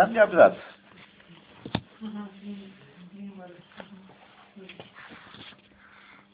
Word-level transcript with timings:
Там 0.00 0.14
не 0.14 0.18
абзац. 0.18 0.54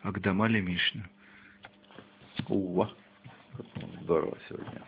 Агдамали 0.05 0.61
Мишна. 0.61 1.03
Уа. 2.49 2.89
Здорово 4.03 4.39
сегодня. 4.49 4.83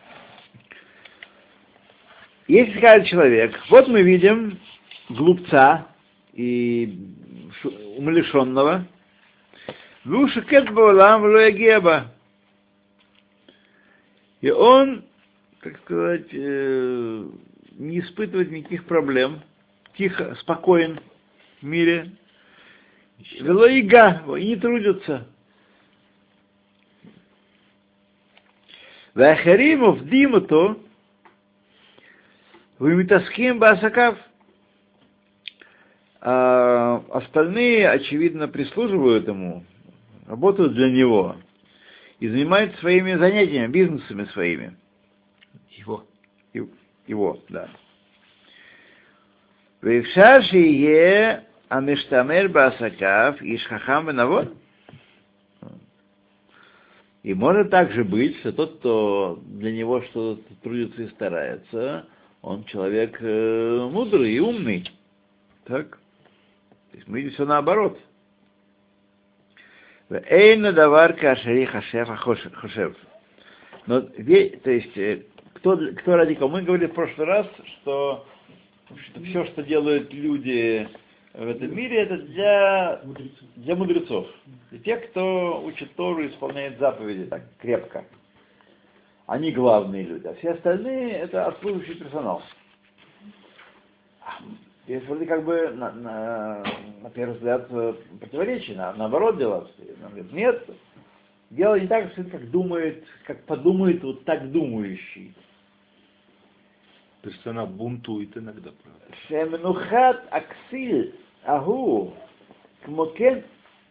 Если 2.47 2.77
сказать 2.77 3.07
человек, 3.09 3.59
вот 3.69 3.89
мы 3.89 4.01
видим 4.01 4.57
глупца 5.09 5.85
и 6.31 7.05
умалишенного, 7.97 8.87
Вушикет 10.05 10.73
Баулам 10.73 11.23
Луягеба. 11.23 12.13
И 14.39 14.49
он, 14.49 15.03
так 15.61 15.77
сказать, 15.79 16.29
э, 16.31 17.29
не 17.79 18.01
испытывает 18.01 18.51
никаких 18.51 18.85
проблем, 18.85 19.41
тихо, 19.97 20.35
спокоен 20.41 20.99
в 21.61 21.65
мире, 21.65 22.11
Велоига, 23.39 24.21
и 24.37 24.47
не 24.49 24.55
трудится. 24.57 25.27
Вахаримов 29.15 30.07
Димато, 30.07 30.77
Вымитаским 32.77 33.59
Басакав. 33.59 34.17
А 36.21 36.97
остальные, 37.11 37.89
очевидно, 37.89 38.49
прислуживают 38.49 39.25
ему, 39.27 39.63
работают 40.27 40.73
для 40.73 40.89
него 40.91 41.37
и 42.19 42.27
занимаются 42.27 42.77
своими 42.79 43.15
занятиями, 43.15 43.71
бизнесами 43.71 44.25
своими. 44.25 44.75
Его. 45.69 46.05
Его, 46.53 46.67
да. 47.49 47.69
Вевшашие 49.81 51.45
Амиштамер 51.69 52.49
Басакав 52.49 53.41
и 53.41 53.57
Шхахам 53.57 54.07
Навод. 54.07 54.53
И 57.23 57.33
может 57.33 57.69
также 57.69 58.03
быть, 58.03 58.37
что 58.39 58.53
тот, 58.53 58.79
кто 58.79 59.39
для 59.45 59.71
него 59.71 60.01
что-то 60.03 60.41
трудится 60.63 61.03
и 61.03 61.09
старается, 61.09 62.07
он 62.41 62.63
человек 62.65 63.17
э, 63.19 63.89
мудрый 63.91 64.31
и 64.33 64.39
умный. 64.39 64.89
Так? 65.65 65.97
То 66.91 66.97
есть 66.97 67.07
мы 67.07 67.19
видим 67.19 67.33
все 67.33 67.45
наоборот. 67.45 67.99
Эйна 70.09 70.71
давар 70.73 71.13
кашери 71.13 71.65
хашефа 71.65 72.15
хошев. 72.15 72.95
Но, 73.85 74.01
то 74.01 74.71
есть, 74.71 74.93
кто, 75.53 75.77
кто 75.97 76.15
ради 76.15 76.35
кого? 76.35 76.51
Мы 76.51 76.61
говорили 76.61 76.87
в 76.87 76.93
прошлый 76.93 77.27
раз, 77.27 77.47
что, 77.65 78.25
все, 79.23 79.45
что 79.45 79.63
делают 79.63 80.13
люди 80.13 80.87
в 81.33 81.47
этом 81.47 81.75
мире, 81.75 82.01
это 82.01 82.17
для 82.17 83.01
мудрецов. 83.03 83.47
Для 83.55 83.75
мудрецов. 83.75 84.27
Для 84.71 84.79
тех, 84.79 85.09
кто 85.09 85.63
учит 85.63 85.93
Тору 85.95 86.23
и 86.23 86.29
исполняет 86.29 86.79
заповеди 86.79 87.25
так 87.25 87.43
крепко. 87.59 88.05
Они 89.27 89.51
главные 89.51 90.03
люди, 90.03 90.25
а 90.25 90.33
все 90.35 90.51
остальные 90.51 91.11
это 91.11 91.45
обслуживающий 91.45 91.95
персонал. 91.95 92.41
И 94.87 94.93
это 94.93 95.05
вроде 95.05 95.27
как 95.27 95.45
бы 95.45 95.69
на, 95.69 95.91
на, 95.91 96.63
на 97.03 97.09
первый 97.11 97.35
взгляд 97.35 97.67
противоречие, 97.67 98.75
на, 98.75 98.91
наоборот 98.93 99.37
дело 99.37 99.57
обстоит. 99.57 100.31
Нет, 100.31 100.67
Делай 101.51 101.81
не 101.81 101.87
так, 101.87 102.13
как 102.13 102.51
думает, 102.51 103.03
как 103.25 103.43
подумает 103.45 104.03
вот 104.03 104.23
так 104.25 104.51
думающий. 104.51 105.33
То 107.21 107.29
есть 107.29 107.45
она 107.47 107.65
бунтует 107.65 108.37
иногда, 108.37 108.71
правда? 108.83 109.15
Шемнухат 109.27 110.27
аксиль 110.31 111.15
агу 111.43 112.13
кмокен 112.85 113.43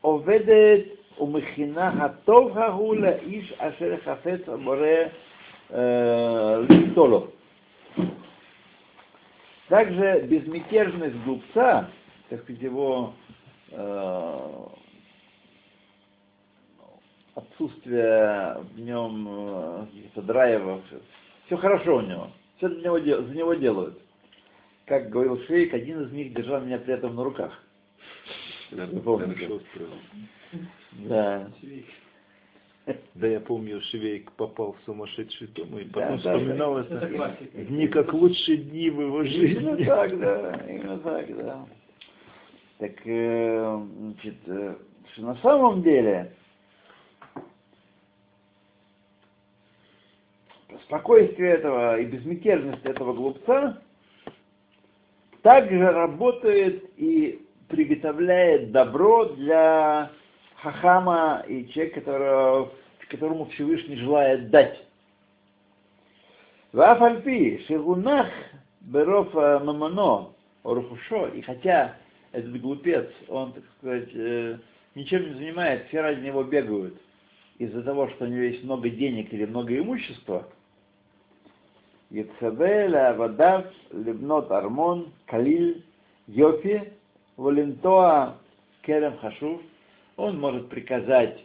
оведет 0.03 0.98
умехина 1.19 1.92
хатов 1.92 2.57
агу 2.57 2.95
лаиш 2.95 3.52
ашер 3.58 4.01
хафет 4.02 4.46
море 4.46 5.13
э, 5.70 6.67
литоло. 6.69 7.30
Также 9.69 10.23
безмятежность 10.23 11.17
глупца, 11.25 11.90
так 12.30 12.40
сказать, 12.42 12.63
его 12.63 13.13
э, 13.73 14.67
отсутствие 17.39 18.57
в 18.75 18.81
нем 18.81 19.27
э, 19.29 19.87
каких-то 19.87 20.23
драйвов, 20.23 20.83
все 21.47 21.57
хорошо 21.57 21.97
у 21.97 22.01
него, 22.01 22.31
все 22.57 22.69
для 22.69 22.83
него, 22.83 22.99
за 22.99 23.35
него 23.35 23.55
делают. 23.55 23.99
Как 24.87 25.11
говорил 25.11 25.39
Шейк, 25.43 25.75
один 25.75 26.03
из 26.03 26.13
них 26.13 26.35
держал 26.35 26.61
меня 26.63 26.79
при 26.79 26.95
этом 26.95 27.15
на 27.15 27.25
руках. 27.25 27.63
Помните? 29.05 29.61
Да. 31.09 31.49
Да, 33.15 33.27
я 33.27 33.41
помню, 33.41 33.83
Швейк 33.83 34.33
попал 34.33 34.73
в 34.73 34.85
сумасшедший 34.87 35.49
дом 35.49 35.79
и 35.79 35.85
потом 35.85 36.17
Да, 36.19 36.23
да, 36.33 36.39
вспоминал 36.39 36.75
да. 36.77 36.81
это. 36.81 37.65
Дни 37.65 37.87
как 37.89 38.15
лучшие 38.15 38.57
дни 38.57 38.89
в 38.89 39.01
его 39.03 39.23
Именно 39.23 39.77
жизни. 39.77 39.85
так, 39.85 40.19
да, 40.19 40.65
именно 40.67 40.99
так, 40.99 41.37
да. 41.37 41.67
Так, 42.79 42.93
э, 43.05 43.81
значит, 43.99 44.37
э, 44.47 44.77
что 45.13 45.23
на 45.23 45.37
самом 45.37 45.83
деле 45.83 46.33
спокойствие 50.89 51.53
этого 51.53 52.01
и 52.01 52.07
безмятежность 52.07 52.85
этого 52.85 53.13
глупца 53.13 53.79
также 55.43 55.91
работает 55.91 56.91
и 56.97 57.47
приготовляет 57.69 58.73
добро 58.73 59.27
для 59.27 60.11
хахама 60.57 61.45
и 61.47 61.69
человека, 61.69 62.01
которого, 62.01 62.73
которому 63.11 63.45
Всевышний 63.51 63.97
желает 63.97 64.51
дать. 64.51 64.83
Вафальпи, 66.73 67.65
шигунах 67.67 68.29
беров 68.81 69.29
э, 69.35 69.59
мамано, 69.61 70.31
орухушо, 70.65 71.29
и 71.29 71.43
хотя 71.43 71.97
этот 72.33 72.61
глупец, 72.61 73.09
он, 73.29 73.53
так 73.53 73.65
сказать, 73.79 74.09
э, 74.15 74.59
ничем 74.95 75.29
не 75.29 75.35
занимается, 75.35 75.87
все 75.89 76.01
ради 76.01 76.20
него 76.25 76.43
бегают, 76.45 76.99
из-за 77.59 77.83
того, 77.83 78.09
что 78.09 78.25
у 78.25 78.29
него 78.29 78.43
есть 78.43 78.65
много 78.65 78.89
денег 78.91 79.33
или 79.33 79.45
много 79.45 79.79
имущества, 79.79 80.49
Ецабеля, 82.11 83.14
Вадав, 83.14 83.67
Лебнот, 83.92 84.51
Армон, 84.51 85.13
Калиль, 85.27 85.85
Йофи, 86.27 86.92
Валентоа, 87.36 88.39
Керем 88.83 89.19
Хашув, 89.19 89.61
он 90.17 90.41
может 90.41 90.69
приказать 90.69 91.45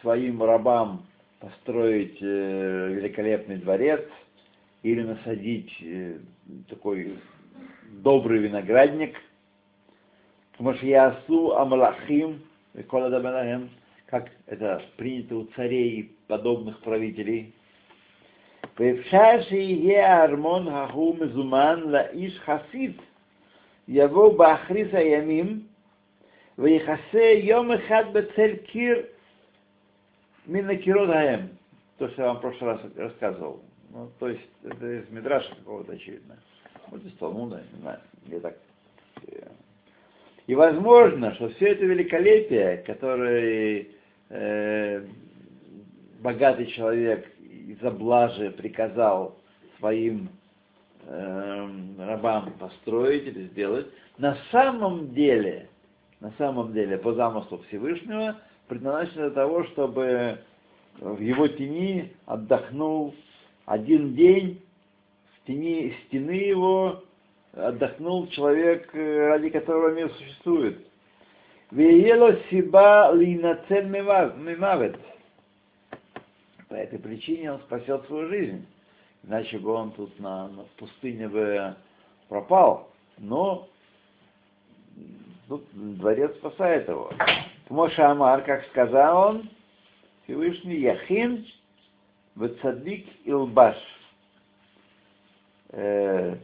своим 0.00 0.42
рабам 0.42 1.04
построить 1.40 2.16
э, 2.20 2.88
великолепный 2.92 3.56
дворец 3.56 4.02
или 4.82 5.02
насадить 5.02 5.72
э, 5.82 6.18
такой 6.68 7.18
добрый 8.02 8.38
виноградник, 8.38 9.16
Кмашиясу 10.56 11.56
Амалахим, 11.56 12.40
Коладабанахем, 12.88 13.70
как 14.06 14.30
это 14.46 14.82
принято 14.96 15.36
у 15.36 15.44
царей 15.56 16.16
подобных 16.28 16.80
правителей. 16.80 17.54
ואפשר 18.79 19.41
שיהיה 19.41 20.13
הארמון 20.13 20.67
ההוא 20.67 21.15
מזומן 21.19 21.83
לאיש 21.85 22.39
חסיד, 22.39 23.01
יבוא 23.87 24.37
באחריס 24.37 24.87
הימים 24.93 25.61
ויכסה 26.57 27.33
יום 27.43 27.71
אחד 27.71 28.03
בצל 28.13 28.55
קיר 28.55 29.03
מן 30.47 30.69
הקירות 30.69 31.09
ההם. 31.09 31.39
То, 31.97 32.09
что 32.09 32.23
я 32.23 32.27
вам 32.29 32.37
в 32.37 32.41
прошлый 32.41 32.71
раз 32.71 32.81
рассказывал. 32.95 33.61
Ну, 33.91 34.09
то 34.17 34.27
есть, 34.27 34.41
это 34.63 34.91
из 34.91 35.07
Мидраша 35.11 35.53
какого-то, 35.55 35.91
очевидно. 35.91 36.35
Может, 36.89 37.05
из 37.05 37.13
Талмуда, 37.17 37.61
не 37.73 37.79
знаю, 37.79 37.99
где 38.25 38.39
так. 38.39 38.57
э. 39.27 39.47
И 40.47 40.55
возможно, 40.55 41.35
что 41.35 41.49
все 41.49 41.73
это 41.73 41.85
великолепие, 41.85 42.77
которое 42.87 43.85
э, 44.29 45.05
богатый 46.21 46.65
человек 46.67 47.31
из-за 47.68 47.90
блажи 47.90 48.50
приказал 48.50 49.36
своим 49.78 50.28
э, 51.06 51.68
рабам 51.98 52.52
построить 52.58 53.26
или 53.26 53.48
сделать, 53.48 53.86
на 54.18 54.36
самом 54.50 55.12
деле, 55.14 55.68
на 56.20 56.32
самом 56.38 56.72
деле, 56.72 56.98
по 56.98 57.12
замыслу 57.12 57.58
Всевышнего, 57.68 58.36
предназначено 58.68 59.26
для 59.26 59.30
того, 59.30 59.64
чтобы 59.64 60.38
в 60.98 61.20
его 61.20 61.48
тени 61.48 62.12
отдохнул 62.26 63.14
один 63.66 64.14
день, 64.14 64.62
в 65.36 65.46
тени 65.46 65.94
стены 66.06 66.30
его 66.30 67.02
отдохнул 67.52 68.26
человек, 68.28 68.88
э, 68.94 69.28
ради 69.28 69.50
которого 69.50 69.94
мир 69.94 70.10
существует. 70.12 70.78
Веело 71.70 72.36
сиба 72.48 73.10
линацель 73.12 73.86
мимавет. 73.86 74.96
По 76.68 76.74
этой 76.74 76.98
причине 76.98 77.52
он 77.52 77.60
спасет 77.60 78.04
свою 78.06 78.28
жизнь. 78.28 78.66
Иначе 79.22 79.58
бы 79.58 79.72
он 79.72 79.92
тут 79.92 80.18
на, 80.20 80.48
на 80.48 80.64
пустыне 80.76 81.28
бы 81.28 81.74
пропал, 82.28 82.90
но 83.18 83.68
тут 85.48 85.64
дворец 85.72 86.34
спасает 86.36 86.88
его. 86.88 87.12
Моше 87.68 88.02
Амар, 88.02 88.42
как 88.42 88.64
сказал 88.66 89.30
он, 89.30 89.50
Всевышний 90.24 90.76
Яхин 90.76 91.46
Вецадик 92.36 93.06
Илбаш. 93.24 93.76
Э, 95.70 96.36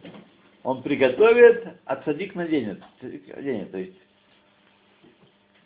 он 0.63 0.83
приготовит, 0.83 1.69
а 1.85 1.97
цадик 1.97 2.35
наденет. 2.35 2.83
Цадик 3.01 3.29
наденет, 3.37 3.71
то 3.71 3.79
есть 3.79 3.97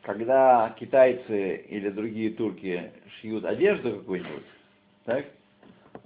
когда 0.06 0.72
китайцы 0.78 1.56
или 1.68 1.90
другие 1.90 2.30
турки 2.30 2.92
шьют 3.18 3.44
одежду 3.44 3.98
какую-нибудь, 3.98 4.44
так, 5.04 5.26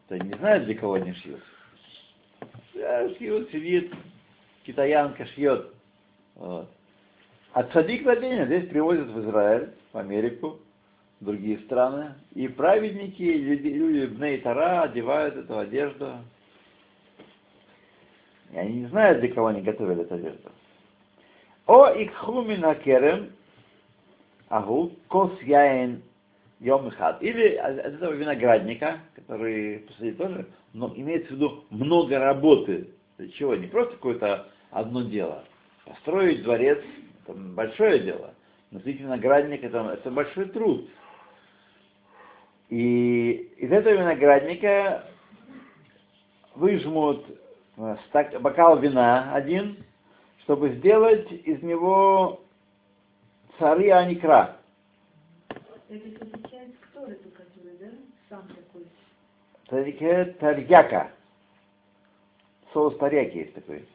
то 0.09 0.17
не 0.17 0.33
знают, 0.39 0.65
для 0.65 0.75
кого 0.75 0.95
они 0.95 1.13
шьют. 1.13 1.43
Да, 2.73 3.11
шьют, 3.17 3.51
сидит, 3.51 3.93
китаянка 4.65 5.27
шьет. 5.27 5.75
Вот. 6.35 6.71
А 7.53 7.63
цадик 7.65 8.07
наденет, 8.07 8.47
здесь 8.47 8.71
привозят 8.71 9.07
в 9.09 9.21
Израиль, 9.21 9.69
в 9.93 9.99
Америку, 9.99 10.61
в 11.21 11.27
другие 11.27 11.59
страны, 11.59 12.15
и 12.35 12.49
праведники, 12.49 13.23
люди, 13.23 13.69
люди 13.69 14.07
Бней 14.07 14.41
одевают 14.41 15.37
эту 15.37 15.59
одежду. 15.59 16.21
И 18.51 18.57
они 18.57 18.81
не 18.81 18.87
знают, 18.87 19.21
для 19.21 19.31
кого 19.31 19.49
они 19.49 19.61
готовили 19.61 20.05
эту 20.05 20.15
одежду. 20.15 20.51
О 21.67 21.91
икхумина 21.91 22.75
керем, 22.77 23.33
агу, 24.51 24.93
кос 25.09 25.33
яин 25.43 26.03
йомихат. 26.59 27.23
Или 27.23 27.55
от 27.55 27.79
этого 27.79 28.13
виноградника, 28.13 29.01
который 29.15 29.79
посадили 29.79 30.15
тоже, 30.15 30.47
но 30.75 30.93
имеется 30.95 31.29
в 31.33 31.37
виду 31.37 31.65
много 31.71 32.19
работы. 32.19 32.91
Для 33.17 33.29
чего? 33.31 33.55
Не 33.55 33.69
просто 33.69 33.95
какое-то 33.95 34.49
одно 34.71 35.03
дело. 35.03 35.45
Построить 35.87 36.43
дворец– 36.43 36.79
это 37.27 37.33
большое 37.33 38.01
дело. 38.01 38.35
Насадить 38.71 39.01
виноградник– 39.01 39.65
это, 39.65 39.79
это 39.95 40.11
большой 40.11 40.47
труд. 40.47 40.89
И 42.69 43.33
из 43.57 43.73
этого 43.73 43.95
виноградника 43.95 45.05
выжмут 46.55 47.25
стак, 48.09 48.41
бокал 48.41 48.79
вина 48.79 49.33
один, 49.33 49.77
чтобы 50.43 50.71
сделать 50.71 51.31
из 51.33 51.63
него 51.63 52.41
цари 53.61 53.91
Аникра. 53.91 54.57
Это 55.49 56.25
отличается 56.25 56.77
кто 56.81 57.05
это, 57.05 57.29
который, 57.29 57.77
да? 57.79 57.87
Сам 58.29 58.49
такой. 58.49 58.87
Царике 59.69 60.25
Тарьяка. 60.41 61.11
Соус 62.73 62.97
тарьяки 62.99 63.39
есть 63.39 63.55
такой. 63.55 63.87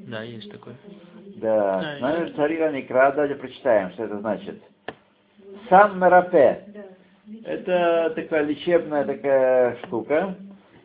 Да, 0.00 0.22
есть 0.22 0.50
такой. 0.50 0.74
Да. 1.36 1.80
Да, 1.80 1.98
Знаешь, 1.98 2.34
цари 2.34 2.60
Аникра, 2.60 3.12
давайте 3.12 3.36
прочитаем, 3.36 3.90
что 3.92 4.04
это 4.04 4.18
значит. 4.18 4.62
Сам 5.70 5.98
Мерапе. 5.98 6.64
Да. 6.68 7.50
Это 7.50 8.12
такая 8.14 8.42
лечебная 8.42 9.04
такая 9.04 9.76
штука. 9.86 10.36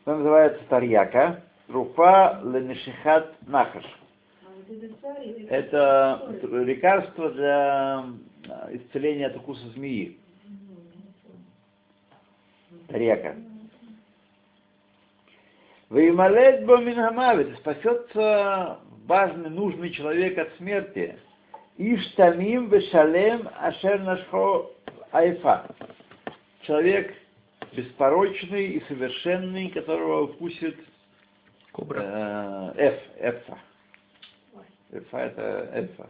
Она 0.06 0.18
называется 0.18 0.62
тарьяка. 0.70 1.42
Труфа 1.68 2.40
ленешихат 2.44 3.36
нахаш. 3.48 3.86
Это 5.50 6.38
лекарство 6.44 7.30
для 7.32 8.06
а, 8.50 8.70
исцеления 8.72 9.28
от 9.28 9.36
укуса 9.36 9.68
змеи. 9.70 10.18
Тарьяка. 12.88 13.36
Веймалет 15.90 16.66
боминхамавит. 16.66 17.58
Спасется 17.58 18.80
важный, 19.06 19.50
нужный 19.50 19.90
человек 19.92 20.38
от 20.38 20.54
смерти. 20.58 21.18
Иштамим 21.78 22.70
вешалем 22.70 23.50
ашер 23.60 24.00
нашхо 24.02 24.72
айфа. 25.12 25.68
Человек 26.62 27.14
беспорочный 27.74 28.68
и 28.68 28.84
совершенный, 28.88 29.70
которого 29.70 30.28
вкусит 30.28 30.78
Кобра. 31.72 32.74
э, 32.78 32.88
эф, 32.88 33.00
эфа. 33.20 33.58
Эфа 34.92 35.18
это 35.18 35.70
эфа. 35.74 36.10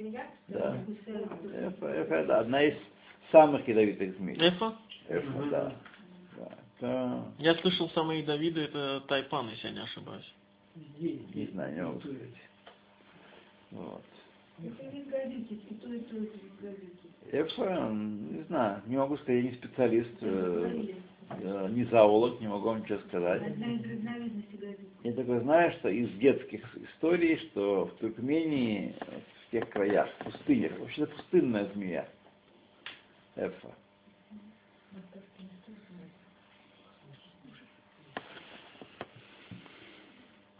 Змея? 0.00 0.26
Да. 0.48 0.76
Эфа, 1.68 2.02
эфа 2.02 2.14
это 2.14 2.38
одна 2.40 2.62
из 2.62 2.74
самых 3.30 3.66
ядовитых 3.68 4.16
змей. 4.16 4.36
Эфа? 4.36 4.76
Эфа, 5.08 5.42
да. 5.50 5.72
Да. 6.80 7.24
Я 7.38 7.54
слышал, 7.56 7.88
самые 7.90 8.22
ядовитые 8.22 8.66
это 8.66 9.02
тайпан, 9.06 9.48
если 9.50 9.68
я 9.68 9.74
не 9.74 9.82
ошибаюсь. 9.82 10.34
не 11.34 11.46
знаю, 11.52 11.74
не 11.74 11.82
могу 11.82 12.00
сказать. 12.00 12.18
Вот. 13.70 14.02
Эфа, 17.30 17.90
не 17.90 18.42
знаю, 18.44 18.82
не 18.86 18.96
могу 18.96 19.16
сказать, 19.18 19.44
я 19.44 19.50
не 19.50 19.56
специалист, 19.56 20.10
э, 20.20 20.94
э, 21.30 21.68
не 21.70 21.84
зоолог, 21.84 22.40
не 22.40 22.48
могу 22.48 22.68
вам 22.68 22.80
ничего 22.82 22.98
сказать. 23.08 23.42
Одна 23.42 23.74
из 23.74 23.82
разновидностей. 23.84 24.91
Я 25.02 25.12
только 25.14 25.40
знаю, 25.40 25.72
что 25.78 25.88
из 25.88 26.08
детских 26.18 26.76
историй, 26.76 27.36
что 27.36 27.86
в 27.86 27.94
Туркмении, 27.94 28.94
в 29.46 29.50
тех 29.50 29.68
краях, 29.68 30.08
в 30.20 30.24
пустынях, 30.24 30.78
вообще 30.78 31.02
это 31.02 31.14
пустынная 31.16 31.64
змея. 31.72 32.08
Эфа. 33.34 33.74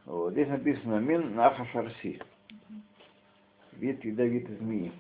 Вот, 0.06 0.32
здесь 0.32 0.48
написано 0.48 0.98
Мин 0.98 1.36
Наха 1.36 1.64
Фарси. 1.66 2.20
Вид 3.74 4.04
ядовитой 4.04 4.56
змеи. 4.56 4.92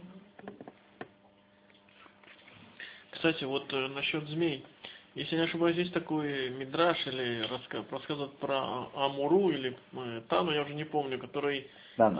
Кстати, 3.10 3.42
вот 3.42 3.72
э, 3.72 3.88
насчет 3.88 4.24
змей. 4.28 4.64
Если 5.14 5.36
не 5.36 5.42
ошибаюсь, 5.42 5.76
есть 5.76 5.92
такой 5.92 6.50
мидраш 6.50 7.06
или 7.06 7.42
рассказывает 7.90 8.32
про 8.38 8.56
А- 8.56 8.88
Амуру 9.06 9.50
или 9.50 9.76
э, 9.92 10.20
Тану, 10.28 10.52
я 10.52 10.62
уже 10.62 10.74
не 10.74 10.84
помню, 10.84 11.18
который 11.18 11.66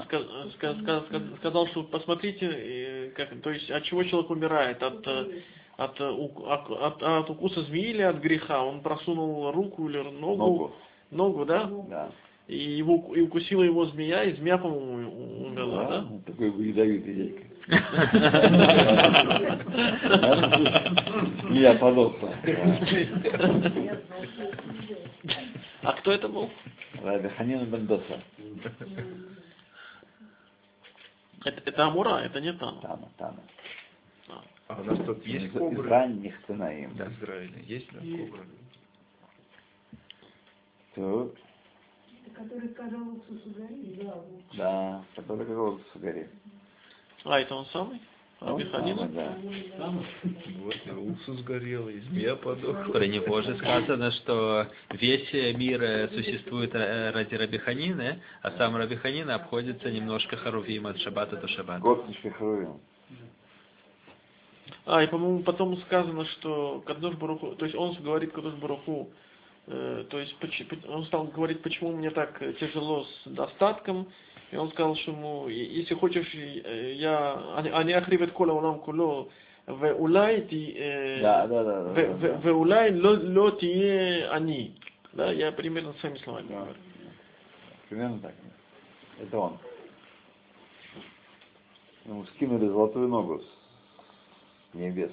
ска- 0.07 0.29
ска- 0.59 0.79
ска- 0.83 1.09
ска- 1.09 1.37
сказал, 1.39 1.67
что 1.69 1.85
посмотрите, 1.85 3.13
как, 3.17 3.41
то 3.41 3.51
есть 3.51 3.71
от 3.71 3.85
чего 3.85 4.03
человек 4.05 4.31
умирает, 4.31 4.83
от, 4.83 5.07
э, 5.07 5.41
от, 5.79 5.99
от, 6.01 7.03
от- 7.03 7.31
укуса 7.31 7.63
змеи 7.63 7.91
или 7.93 8.03
от 8.03 8.17
греха. 8.19 8.63
Он 8.63 8.83
просунул 8.83 9.51
руку 9.53 9.89
или 9.89 9.99
ногу, 9.99 10.37
Ногу. 10.37 10.75
ногу, 11.11 11.45
да, 11.47 11.71
Да. 11.89 12.13
и, 12.47 12.57
его, 12.59 13.11
и 13.17 13.23
укусила 13.23 13.63
его 13.63 13.87
змея, 13.87 14.25
и 14.25 14.35
змея, 14.35 14.59
по-моему, 14.59 15.47
умерла, 15.47 15.85
да? 15.87 16.03
Ну, 16.03 16.21
Такой 16.27 16.51
ядовитый 16.69 17.15
дядька. 17.15 17.43
Я 21.51 21.75
подохла. 21.79 22.35
А 25.83 25.93
кто 25.95 26.13
это 26.13 26.29
был? 26.29 26.51
Раби 27.03 27.29
Ханина 27.29 27.65
Бендоса. 27.65 28.23
Это, 31.45 31.61
это 31.65 31.85
Амура, 31.87 32.19
это 32.21 32.41
не 32.41 32.53
Тана. 32.53 32.81
Тана, 32.81 33.09
Тана. 33.19 33.43
А 34.69 34.81
у 34.81 34.85
нас 34.85 34.99
тут 35.05 35.27
есть 35.27 35.47
Из, 35.47 35.51
из 35.51 35.59
кобры? 35.59 35.89
ранних 35.89 36.41
Танаим. 36.47 36.91
В 36.91 37.01
Израиле 37.01 37.63
есть 37.65 37.89
да, 37.93 37.99
кобры? 37.99 38.47
Тут, 40.95 41.37
Это 42.27 42.31
который 42.37 42.69
сказал 42.71 43.09
уксусу 43.09 43.51
гори? 43.57 43.99
Да. 44.03 44.15
да, 44.55 45.05
который 45.17 45.47
как 45.47 45.57
вот 45.57 45.83
горит. 45.97 46.31
А, 47.25 47.41
это 47.41 47.55
он 47.55 47.67
самый? 47.67 48.01
Самый, 48.41 49.09
да. 49.11 49.37
Вот, 50.59 50.75
и 50.85 50.91
уксус 50.91 51.43
горел, 51.43 51.89
и 51.89 52.01
змея 52.01 52.35
подохла. 52.35 52.93
Про 52.93 53.07
него 53.07 53.41
же 53.43 53.57
сказано, 53.57 54.11
что 54.13 54.67
весь 54.91 55.33
мир 55.57 55.81
э, 55.81 56.09
существует 56.09 56.75
э, 56.75 57.13
ради 57.13 57.37
Рабиханина, 57.37 58.19
а 58.43 58.51
сам 58.53 58.75
Рабиханина 58.77 59.37
обходится 59.37 59.91
немножко 59.93 60.37
харувим 60.37 60.89
от 60.89 60.99
шабата 60.99 61.37
до 61.37 61.47
шабата. 61.47 61.81
Год 61.81 62.09
не 62.09 62.15
шихруем. 62.15 62.81
А, 64.87 65.05
и, 65.05 65.07
по-моему, 65.07 65.45
потом 65.45 65.77
сказано, 65.83 66.25
что 66.27 66.83
Кадош 66.85 67.15
Баруху, 67.15 67.55
то 67.55 67.65
есть 67.65 67.77
он 67.77 67.95
говорит 68.03 68.33
Кадош 68.33 68.55
Баруху, 68.55 69.11
э, 69.69 70.05
то 70.11 70.19
есть 70.19 70.35
он 70.89 71.05
стал 71.05 71.27
говорить, 71.27 71.63
почему 71.63 71.93
мне 71.93 72.11
так 72.11 72.41
тяжело 72.59 73.05
с 73.05 73.23
достатком, 73.27 74.09
и 74.53 74.57
он 74.57 74.71
сказал, 74.71 74.95
что 74.97 75.13
ему, 75.13 75.49
«И- 75.49 75.55
если 75.55 75.95
хочешь, 75.95 76.31
э, 76.35 76.93
я, 76.97 77.43
они 77.57 77.93
ахривет 77.93 78.33
кола 78.33 78.53
улам 78.53 78.81
куло, 78.81 79.29
в 79.67 79.95
улай 79.95 80.43
ти, 80.43 80.75
э, 80.77 81.21
Да, 81.23 81.47
да, 81.47 81.63
я 85.33 85.53
примерно 85.53 85.95
своими 85.95 86.19
словами 86.19 86.49
Да. 86.49 86.55
говорю. 86.55 86.75
Примерно 87.89 88.19
так. 88.21 88.35
Это 89.21 89.39
он. 89.39 89.59
Ему 92.05 92.25
скинули 92.27 92.67
золотую 92.69 93.09
ногу 93.09 93.39
с 93.41 94.75
небес. 94.75 95.13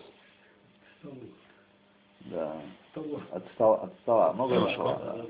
Да. 2.21 2.57
От 3.31 3.45
стола, 3.53 3.83
от 3.83 3.93
стола. 4.01 4.33
Нога 4.33 4.55
да. 4.59 5.25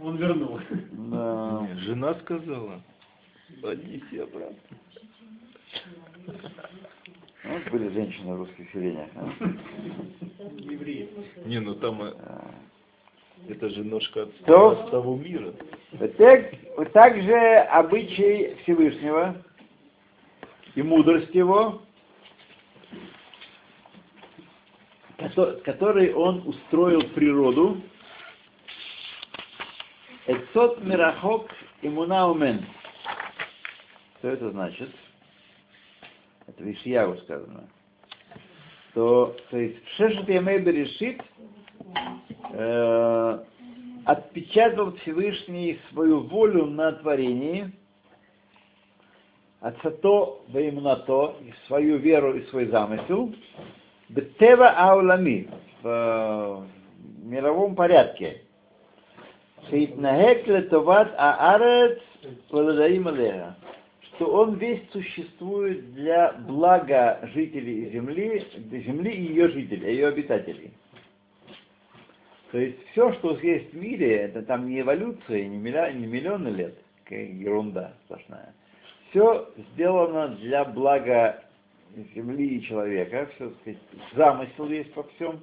Он 0.00 0.16
вернул. 0.16 0.60
Да. 0.92 1.68
Жена 1.78 2.14
сказала, 2.16 2.80
отнеси 3.62 4.18
обратно. 4.18 4.56
Вот 7.44 7.70
были 7.70 7.88
женщины 7.90 8.34
в 8.34 8.38
русских 8.38 8.70
селениях. 8.72 9.08
а? 9.14 9.28
Евреи. 10.58 11.08
Не, 11.44 11.60
ну 11.60 11.74
там 11.74 12.02
э, 12.02 12.12
Да. 12.12 12.50
это 13.50 13.68
же 13.70 13.84
ножка 13.84 14.22
от, 14.22 14.48
от 14.48 14.90
того 14.90 15.16
мира. 15.16 15.52
Вот 15.92 16.16
так- 16.16 16.92
также 16.92 17.34
обычай 17.36 18.56
Всевышнего 18.62 19.36
и 20.74 20.82
мудрость 20.82 21.34
его, 21.34 21.82
кото- 25.18 25.60
который 25.64 26.12
он 26.14 26.42
устроил 26.48 27.02
природу, 27.10 27.80
Эцот 30.26 30.82
мирахок 30.82 31.50
имунаумен. 31.82 32.64
Что 34.18 34.28
это 34.28 34.50
значит? 34.52 34.88
Это 36.46 36.62
в 36.62 36.72
Ишьяву 36.72 37.16
сказано. 37.18 37.68
То, 38.94 39.36
то 39.50 39.58
есть 39.58 39.76
Шешет 39.96 40.26
Ямей 40.28 40.60
Берешит 40.60 41.20
э, 42.52 43.38
отпечатал 44.06 44.94
Всевышний 44.98 45.78
свою 45.90 46.20
волю 46.20 46.66
на 46.66 46.92
творении, 46.92 47.70
Ацато 49.60 49.90
то 51.06 51.36
и 51.42 51.52
свою 51.66 51.96
веру 51.98 52.34
и 52.34 52.46
свой 52.46 52.66
замысел, 52.66 53.34
Бетева 54.08 54.70
Аулами, 54.70 55.50
в 55.82 56.66
мировом 57.22 57.74
порядке. 57.74 58.43
Шейтнагек 59.70 60.46
летоват 60.46 61.14
аарец 61.16 62.00
владаим 62.50 63.08
алеха. 63.08 63.56
Что 64.02 64.26
он 64.26 64.54
весь 64.54 64.82
существует 64.92 65.94
для 65.94 66.32
блага 66.46 67.18
жителей 67.34 67.90
земли, 67.90 68.46
земли 68.70 69.10
и 69.10 69.28
ее 69.28 69.48
жителей, 69.48 69.94
ее 69.94 70.08
обитателей. 70.08 70.72
То 72.52 72.58
есть 72.58 72.78
все, 72.92 73.12
что 73.14 73.36
есть 73.38 73.72
в 73.72 73.76
мире, 73.76 74.16
это 74.18 74.42
там 74.42 74.68
не 74.68 74.80
эволюция, 74.80 75.46
не, 75.46 75.56
милля- 75.56 75.92
не 75.92 76.06
миллионы 76.06 76.48
лет, 76.48 76.78
какая 77.02 77.26
ерунда 77.26 77.94
сплошная. 78.04 78.54
Все 79.10 79.48
сделано 79.72 80.28
для 80.36 80.64
блага 80.64 81.42
земли 82.14 82.58
и 82.58 82.62
человека, 82.62 83.28
все, 83.34 83.50
сказать, 83.50 83.80
замысел 84.14 84.68
есть 84.68 84.94
во 84.94 85.02
всем. 85.02 85.40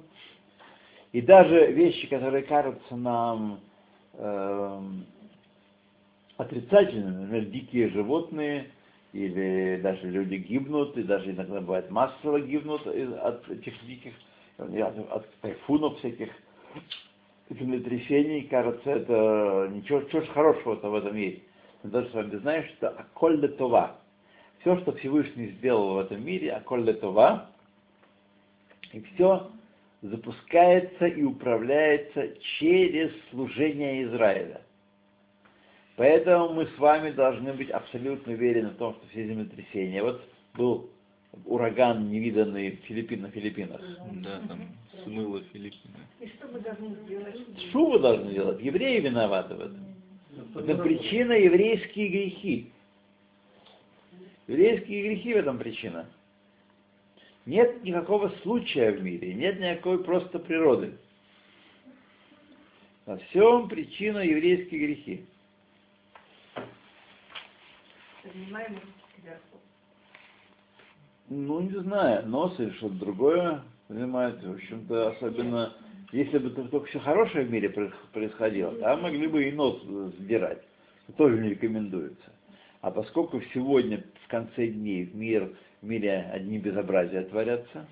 И 1.12 1.20
даже 1.20 1.72
вещи, 1.72 2.06
которые 2.08 2.44
кажутся 2.44 2.96
нам 2.96 3.60
отрицательными, 6.36 7.22
например, 7.22 7.44
дикие 7.46 7.88
животные, 7.90 8.70
или 9.12 9.78
даже 9.82 10.08
люди 10.08 10.36
гибнут, 10.36 10.96
и 10.96 11.02
даже 11.02 11.30
иногда 11.30 11.60
бывает 11.60 11.90
массово 11.90 12.40
гибнут 12.40 12.86
от 12.86 13.48
этих 13.50 13.74
диких, 13.86 14.14
от, 14.58 15.30
тайфунов 15.40 15.98
всяких, 15.98 16.30
землетрясений, 17.50 18.42
кажется, 18.42 18.90
это 18.90 19.68
ничего, 19.70 20.02
чего 20.04 20.22
ж 20.22 20.28
хорошего-то 20.28 20.88
в 20.88 20.94
этом 20.94 21.14
есть. 21.16 21.42
Мы 21.82 21.90
даже 21.90 22.08
с 22.08 22.14
вами 22.14 22.36
знаем, 22.36 22.64
что 22.76 22.88
аколь 22.88 23.46
това. 23.56 23.96
Все, 24.60 24.78
что 24.80 24.92
Всевышний 24.92 25.48
сделал 25.58 25.94
в 25.94 25.98
этом 25.98 26.24
мире, 26.24 26.52
аколь 26.52 26.90
това, 26.94 27.50
и 28.92 29.00
все 29.00 29.50
запускается 30.02 31.06
и 31.06 31.22
управляется 31.22 32.34
через 32.58 33.12
служение 33.30 34.04
Израиля. 34.04 34.60
Поэтому 35.96 36.54
мы 36.54 36.66
с 36.66 36.78
вами 36.78 37.12
должны 37.12 37.52
быть 37.52 37.70
абсолютно 37.70 38.32
уверены 38.32 38.70
в 38.70 38.76
том, 38.76 38.94
что 38.94 39.06
все 39.08 39.26
землетрясения, 39.26 40.02
вот 40.02 40.20
был 40.54 40.90
ураган 41.44 42.10
невиданный 42.10 42.72
в 42.72 42.86
Филиппин, 42.86 43.22
на 43.22 43.30
Филиппинах. 43.30 43.80
Да, 44.22 44.40
там 44.48 44.60
смыло 45.04 45.40
Филиппины. 45.52 45.94
И 46.20 46.26
что 46.28 46.48
мы 46.48 46.60
должны 46.60 46.94
сделать? 47.04 47.36
Что 47.68 47.86
вы 47.86 47.98
должны 48.00 48.32
делать? 48.32 48.60
Евреи 48.60 49.00
виноваты 49.00 49.54
в 49.54 49.60
этом. 49.60 49.86
Это 50.56 50.82
причина 50.82 51.32
еврейские 51.32 52.08
грехи. 52.08 52.72
Еврейские 54.48 55.02
грехи 55.02 55.34
в 55.34 55.36
этом 55.36 55.58
причина. 55.58 56.06
Нет 57.44 57.82
никакого 57.82 58.28
случая 58.42 58.92
в 58.92 59.02
мире, 59.02 59.34
нет 59.34 59.58
никакой 59.58 60.02
просто 60.04 60.38
природы. 60.38 60.96
Во 63.04 63.16
всем 63.16 63.68
причина 63.68 64.18
еврейские 64.18 64.86
грехи. 64.86 65.26
Ну, 71.28 71.60
не 71.60 71.80
знаю, 71.80 72.28
нос 72.28 72.54
или 72.60 72.70
что-то 72.70 72.94
другое, 72.94 73.62
понимаете, 73.88 74.46
в 74.46 74.52
общем-то, 74.52 75.10
особенно, 75.10 75.72
если 76.12 76.38
бы 76.38 76.50
только 76.50 76.86
все 76.86 77.00
хорошее 77.00 77.46
в 77.46 77.50
мире 77.50 77.68
проис- 77.70 77.94
происходило, 78.12 78.72
там 78.76 79.02
могли 79.02 79.26
бы 79.26 79.48
и 79.48 79.52
нос 79.52 79.82
сдирать, 80.18 80.62
что 81.04 81.12
тоже 81.14 81.38
не 81.38 81.50
рекомендуется. 81.50 82.32
А 82.82 82.90
поскольку 82.90 83.40
сегодня, 83.54 84.04
в 84.24 84.28
конце 84.28 84.68
дней, 84.68 85.06
в, 85.06 85.16
мир, 85.16 85.56
в 85.82 85.84
мире 85.86 86.30
одни 86.32 86.58
безобразия 86.58 87.24
творятся, 87.24 87.86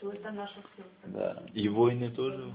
То 0.00 0.12
это 0.12 0.30
наше 0.32 0.60
все. 0.74 0.82
да, 1.06 1.42
И 1.54 1.68
войны 1.68 2.10
тоже. 2.10 2.52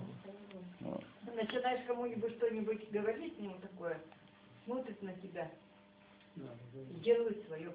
вот. 0.82 1.04
Начинаешь 1.34 1.86
кому-нибудь 1.88 2.34
что-нибудь 2.34 2.92
говорить 2.92 3.34
ему 3.40 3.56
такое, 3.62 3.98
смотрит 4.66 5.02
на 5.02 5.14
тебя 5.14 5.50
и 6.36 7.00
делает 7.00 7.46
свое. 7.48 7.72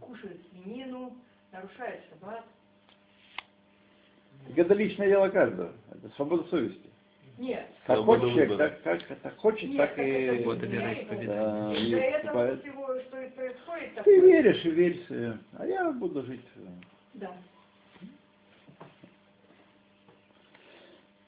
Кушает 0.00 0.40
свинину, 0.50 1.16
нарушает 1.52 2.02
шаббат. 2.10 2.44
Так 4.48 4.58
это 4.58 4.74
личное 4.74 5.08
дело 5.08 5.28
каждого, 5.28 5.72
это 5.90 6.08
свобода 6.16 6.44
совести. 6.48 6.88
Нет. 7.38 7.66
Как 7.86 7.98
хочет 8.00 8.28
человек, 8.34 8.56
так, 8.58 8.82
как, 8.82 9.18
так 9.20 9.36
хочет, 9.36 9.68
Нет, 9.70 9.76
так 9.78 9.90
так 9.96 9.98
и... 10.06 10.42
Вот 10.44 10.58
это. 10.62 10.66
Да, 10.66 11.72
и 11.72 11.86
Из-за 11.86 11.96
этого 12.00 12.56
всего, 12.58 13.00
что 13.00 13.20
и 13.22 13.30
происходит, 13.30 13.94
Ты 13.94 13.94
такое. 13.94 14.20
веришь 14.20 14.64
и 14.64 14.70
верь, 14.70 15.06
э, 15.10 15.32
а 15.56 15.66
я 15.66 15.90
буду 15.92 16.22
жить. 16.24 16.44
э, 16.56 16.60
Да. 17.14 17.32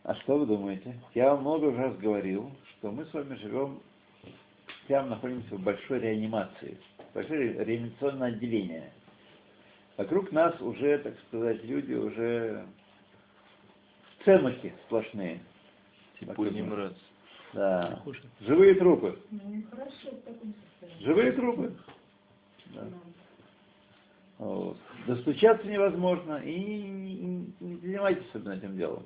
А 0.02 0.14
что 0.16 0.38
вы 0.38 0.46
думаете? 0.46 0.98
Я 1.14 1.30
вам 1.34 1.42
много 1.42 1.72
раз 1.76 1.96
говорил, 1.98 2.50
что 2.78 2.90
мы 2.90 3.04
с 3.06 3.12
вами 3.12 3.36
живем, 3.36 3.80
прямо 4.88 5.10
находимся 5.10 5.54
в 5.54 5.60
большой 5.62 6.00
реанимации, 6.00 6.78
большое 7.14 7.52
ре- 7.52 7.64
реанимационное 7.64 8.28
отделение. 8.28 8.92
Вокруг 9.96 10.32
нас 10.32 10.58
уже, 10.60 10.98
так 10.98 11.14
сказать, 11.28 11.62
люди 11.64 11.92
уже 11.92 12.66
ценности 14.24 14.72
сплошные. 14.86 15.40
Типа 16.20 16.42
не 16.42 16.62
мраз. 16.62 16.92
Да. 17.54 18.00
Живые 18.40 18.74
трупы. 18.74 19.18
Ну, 19.30 19.40
хорошо 19.70 20.10
в 20.12 20.20
таком 20.24 20.54
состоянии. 20.80 21.04
Живые 21.04 21.32
трупы. 21.32 21.72
Да. 22.74 22.84
Вот. 24.38 24.76
Достучаться 25.06 25.66
невозможно 25.66 26.36
и 26.36 26.54
не, 26.60 27.46
не 27.60 27.76
занимайтесь 27.76 28.24
особенно 28.30 28.52
этим 28.54 28.76
делом. 28.76 29.02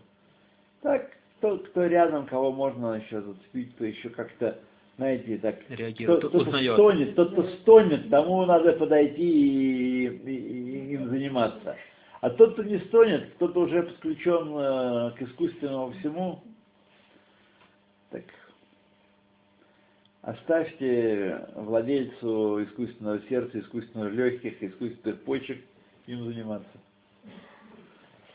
Так, 0.82 1.10
тот, 1.40 1.66
кто 1.68 1.86
рядом, 1.86 2.26
кого 2.26 2.52
можно 2.52 2.94
еще 2.94 3.20
зацепить, 3.22 3.74
кто 3.74 3.84
еще 3.86 4.10
как-то, 4.10 4.58
знаете, 4.96 5.38
так, 5.38 5.56
Реагирует, 5.70 6.18
кто, 6.20 6.28
кто 6.28 6.38
узнает. 6.38 6.74
стонет, 6.74 7.14
тот, 7.16 7.32
кто 7.32 7.42
стонет, 7.44 8.10
тому 8.10 8.44
надо 8.44 8.74
подойти 8.74 9.22
и, 9.22 10.06
и- 10.06 10.90
и 10.90 10.94
им 10.94 11.08
заниматься. 11.08 11.76
А 12.20 12.30
тот, 12.30 12.52
кто 12.54 12.62
не 12.62 12.78
стонет, 12.80 13.30
кто-то 13.34 13.60
уже 13.60 13.82
подключен 13.84 14.56
э, 14.56 15.10
к 15.16 15.22
искусственному 15.22 15.92
всему, 15.92 16.42
так 18.14 18.24
оставьте 20.22 21.46
владельцу 21.54 22.64
искусственного 22.64 23.20
сердца, 23.28 23.58
искусственных 23.58 24.12
легких, 24.12 24.62
искусственных 24.62 25.22
почек 25.24 25.62
им 26.06 26.24
заниматься. 26.24 26.78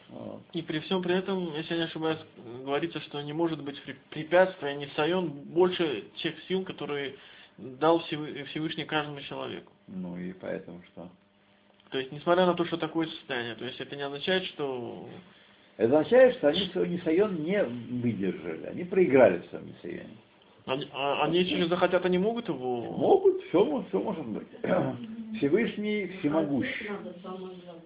Вот. 0.10 0.42
И 0.54 0.62
при 0.62 0.80
всем 0.80 1.02
при 1.04 1.16
этом, 1.16 1.56
если 1.56 1.74
я 1.74 1.82
не 1.82 1.86
ошибаюсь, 1.86 2.20
говорится, 2.64 3.00
что 3.02 3.22
не 3.22 3.32
может 3.32 3.64
быть 3.64 3.82
препятствия, 4.10 4.76
не 4.76 4.88
сайон 4.96 5.30
больше 5.30 6.06
тех 6.18 6.36
сил, 6.44 6.66
которые 6.66 7.16
дал 7.58 8.00
Всевы- 8.02 8.44
Всевышний 8.46 8.86
каждому 8.86 9.22
человеку. 9.22 9.72
Ну 9.88 10.18
и 10.18 10.34
поэтому 10.34 10.82
что? 10.92 11.10
То 11.92 12.00
есть, 12.00 12.12
несмотря 12.12 12.46
на 12.46 12.54
то, 12.54 12.66
что 12.66 12.78
такое 12.78 13.08
состояние, 13.08 13.56
то 13.56 13.66
есть 13.66 13.80
это 13.80 13.96
не 13.96 14.04
означает, 14.04 14.46
что 14.46 15.08
означает, 15.80 16.36
что 16.36 16.50
они 16.50 16.68
свой 16.68 16.90
Нисайон 16.90 17.44
не 17.44 17.64
выдержали, 17.64 18.66
они 18.68 18.84
проиграли 18.84 19.40
в 19.40 19.46
своем 19.48 19.68
Нисайоне. 19.68 20.18
они, 20.66 20.88
а- 20.94 21.24
они 21.24 21.40
если 21.40 21.64
захотят, 21.64 22.06
они 22.06 22.18
могут 22.18 22.50
его... 22.50 22.82
Могут, 22.82 23.42
все, 23.46 23.86
все 23.90 24.00
может 24.00 24.26
быть. 24.28 24.48
Всевышний 25.38 26.08
всемогущий. 26.20 26.90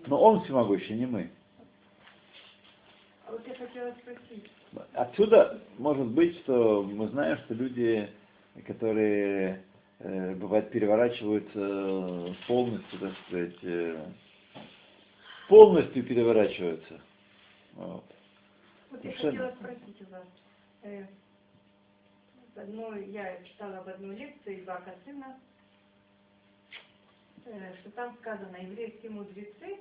Но 0.07 0.21
он 0.21 0.43
всемогущий, 0.43 0.95
не 0.95 1.05
мы. 1.05 1.29
А 3.27 3.31
вот 3.31 3.41
я 3.47 3.53
хотела 3.55 3.91
спросить, 4.01 4.49
Отсюда 4.93 5.61
может 5.77 6.07
быть, 6.07 6.35
что 6.39 6.81
мы 6.83 7.07
знаем, 7.09 7.37
что 7.45 7.53
люди, 7.53 8.09
которые 8.65 9.61
э, 9.99 10.35
бывает 10.35 10.71
переворачиваются 10.71 11.59
э, 11.59 12.33
полностью, 12.47 12.99
так 12.99 13.13
сказать, 13.27 13.55
э, 13.61 14.03
полностью 15.47 16.03
переворачиваются. 16.03 16.99
Вот. 17.73 18.05
Вот 18.91 19.03
я 19.03 19.11
хотела 19.13 19.51
спросить 19.55 20.01
у 20.01 20.11
вас. 20.11 20.27
э, 20.83 21.05
в 22.53 22.59
одной, 22.59 23.09
я 23.09 23.43
читала 23.43 23.83
в 23.83 23.87
одной 23.87 24.15
лекции 24.15 24.63
два 24.63 24.81
сына, 25.05 25.39
э, 27.45 27.75
что 27.81 27.91
там 27.91 28.15
сказано, 28.17 28.55
еврейские 28.57 29.11
мудрецы 29.11 29.79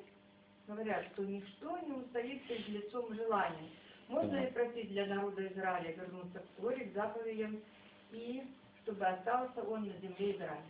говорят, 0.67 1.07
что 1.13 1.25
ничто 1.25 1.79
не 1.81 1.93
устоит 1.93 2.47
перед 2.47 2.69
лицом 2.69 3.15
желания. 3.15 3.69
Можно 4.09 4.41
ли 4.41 4.51
просить 4.51 4.89
для 4.89 5.07
народа 5.07 5.47
Израиля 5.49 5.93
вернуться 5.93 6.41
к 6.41 6.61
Торе, 6.61 6.87
к 6.87 6.95
заповедям, 6.95 7.61
и 8.13 8.43
чтобы 8.83 9.07
остался 9.07 9.63
он 9.63 9.87
на 9.87 9.97
земле 9.99 10.33
Израиля? 10.37 10.63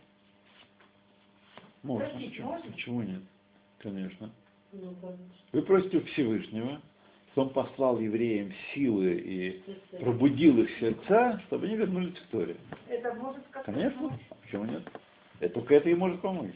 Можно, 1.82 2.08
почему, 2.20 2.50
можно? 2.50 2.70
почему 2.70 3.02
нет? 3.02 3.22
Конечно. 3.78 4.30
Вы 5.52 5.62
просите 5.62 5.98
у 5.98 6.04
Всевышнего, 6.04 6.80
Он 7.34 7.48
послал 7.50 7.98
евреям 7.98 8.52
силы 8.74 9.14
и 9.14 9.62
пробудил 10.00 10.58
их 10.58 10.70
сердца, 10.78 11.40
чтобы 11.46 11.66
они 11.66 11.76
вернулись 11.76 12.18
к 12.18 12.26
Торе. 12.26 12.56
Это 12.88 13.14
может 13.14 13.42
как-то 13.50 13.72
Конечно. 13.72 13.98
помочь? 14.00 14.20
А 14.30 14.34
Почему 14.34 14.64
нет? 14.66 14.82
Это 15.40 15.54
только 15.54 15.74
это 15.76 15.88
и 15.88 15.94
может 15.94 16.20
помочь. 16.20 16.54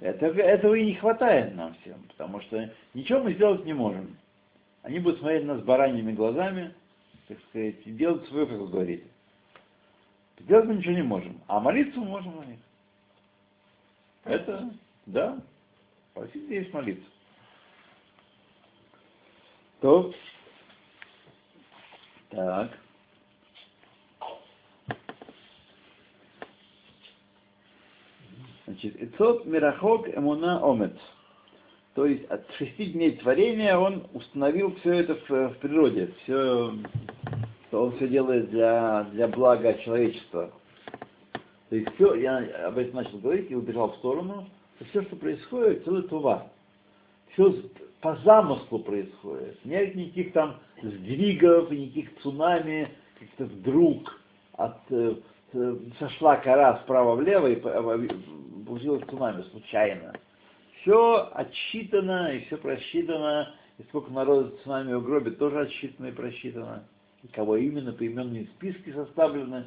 Это, 0.00 0.26
этого 0.26 0.74
и 0.74 0.86
не 0.86 0.94
хватает 0.94 1.54
нам 1.54 1.74
всем, 1.82 2.02
потому 2.08 2.40
что 2.40 2.70
ничего 2.94 3.20
мы 3.20 3.34
сделать 3.34 3.64
не 3.64 3.74
можем. 3.74 4.16
Они 4.82 4.98
будут 4.98 5.20
смотреть 5.20 5.44
на 5.44 5.54
нас 5.54 5.62
бараньими 5.62 6.12
глазами, 6.12 6.74
так 7.28 7.38
сказать, 7.48 7.76
и 7.84 7.92
делать 7.92 8.26
свое, 8.26 8.46
как 8.46 8.58
вы 8.58 8.68
говорите. 8.68 9.04
Делать 10.40 10.66
мы 10.66 10.74
ничего 10.74 10.94
не 10.94 11.02
можем, 11.02 11.40
а 11.46 11.60
молиться 11.60 12.00
можем 12.00 12.36
на 12.36 12.44
них. 12.46 12.58
Это, 14.24 14.70
да, 15.06 15.40
просить 16.14 16.48
есть 16.48 16.72
молиться. 16.72 17.08
То, 19.82 20.12
так. 22.30 22.70
Значит, 28.64 29.02
Ицот 29.02 29.44
Мирахок 29.44 30.06
Эмуна 30.16 30.60
Омет. 30.62 30.96
То 31.94 32.06
есть 32.06 32.24
от 32.30 32.48
шести 32.52 32.92
дней 32.92 33.16
творения 33.16 33.76
он 33.76 34.06
установил 34.14 34.72
все 34.76 34.92
это 35.00 35.16
в, 35.16 35.28
в 35.28 35.58
природе, 35.58 36.14
все, 36.22 36.72
что 37.66 37.86
он 37.86 37.96
все 37.96 38.06
делает 38.06 38.50
для, 38.50 39.08
для 39.10 39.26
блага 39.26 39.74
человечества. 39.82 40.52
То 41.70 41.76
есть 41.76 41.92
все, 41.96 42.14
я 42.14 42.68
об 42.68 42.78
этом 42.78 43.02
начал 43.02 43.18
говорить 43.18 43.50
и 43.50 43.56
убежал 43.56 43.90
в 43.90 43.96
сторону, 43.96 44.48
все, 44.90 45.02
что 45.02 45.16
происходит, 45.16 45.82
все 45.82 45.98
это 45.98 46.16
ува. 46.16 46.46
Все 47.32 47.52
по 48.02 48.16
замыслу 48.16 48.80
происходит. 48.80 49.64
Нет 49.64 49.94
никаких 49.94 50.32
там 50.32 50.58
сдвигов, 50.82 51.70
никаких 51.70 52.20
цунами, 52.20 52.90
как-то 53.18 53.44
вдруг 53.44 54.20
от, 54.54 54.76
э, 54.90 55.14
э, 55.52 55.76
сошла 56.00 56.36
кора 56.36 56.80
справа 56.80 57.14
влево 57.14 57.46
и 57.46 57.56
по- 57.56 57.70
получилось 58.66 59.04
цунами 59.08 59.42
случайно. 59.52 60.12
Все 60.80 61.30
отсчитано 61.32 62.34
и 62.34 62.44
все 62.46 62.56
просчитано, 62.56 63.54
и 63.78 63.84
сколько 63.84 64.12
народа 64.12 64.50
цунами 64.64 64.94
угробит, 64.94 65.38
тоже 65.38 65.60
отсчитано 65.60 66.08
и 66.08 66.12
просчитано. 66.12 66.82
И 67.22 67.28
кого 67.28 67.56
именно, 67.56 67.92
поименные 67.92 68.46
списки 68.56 68.92
составлены. 68.92 69.66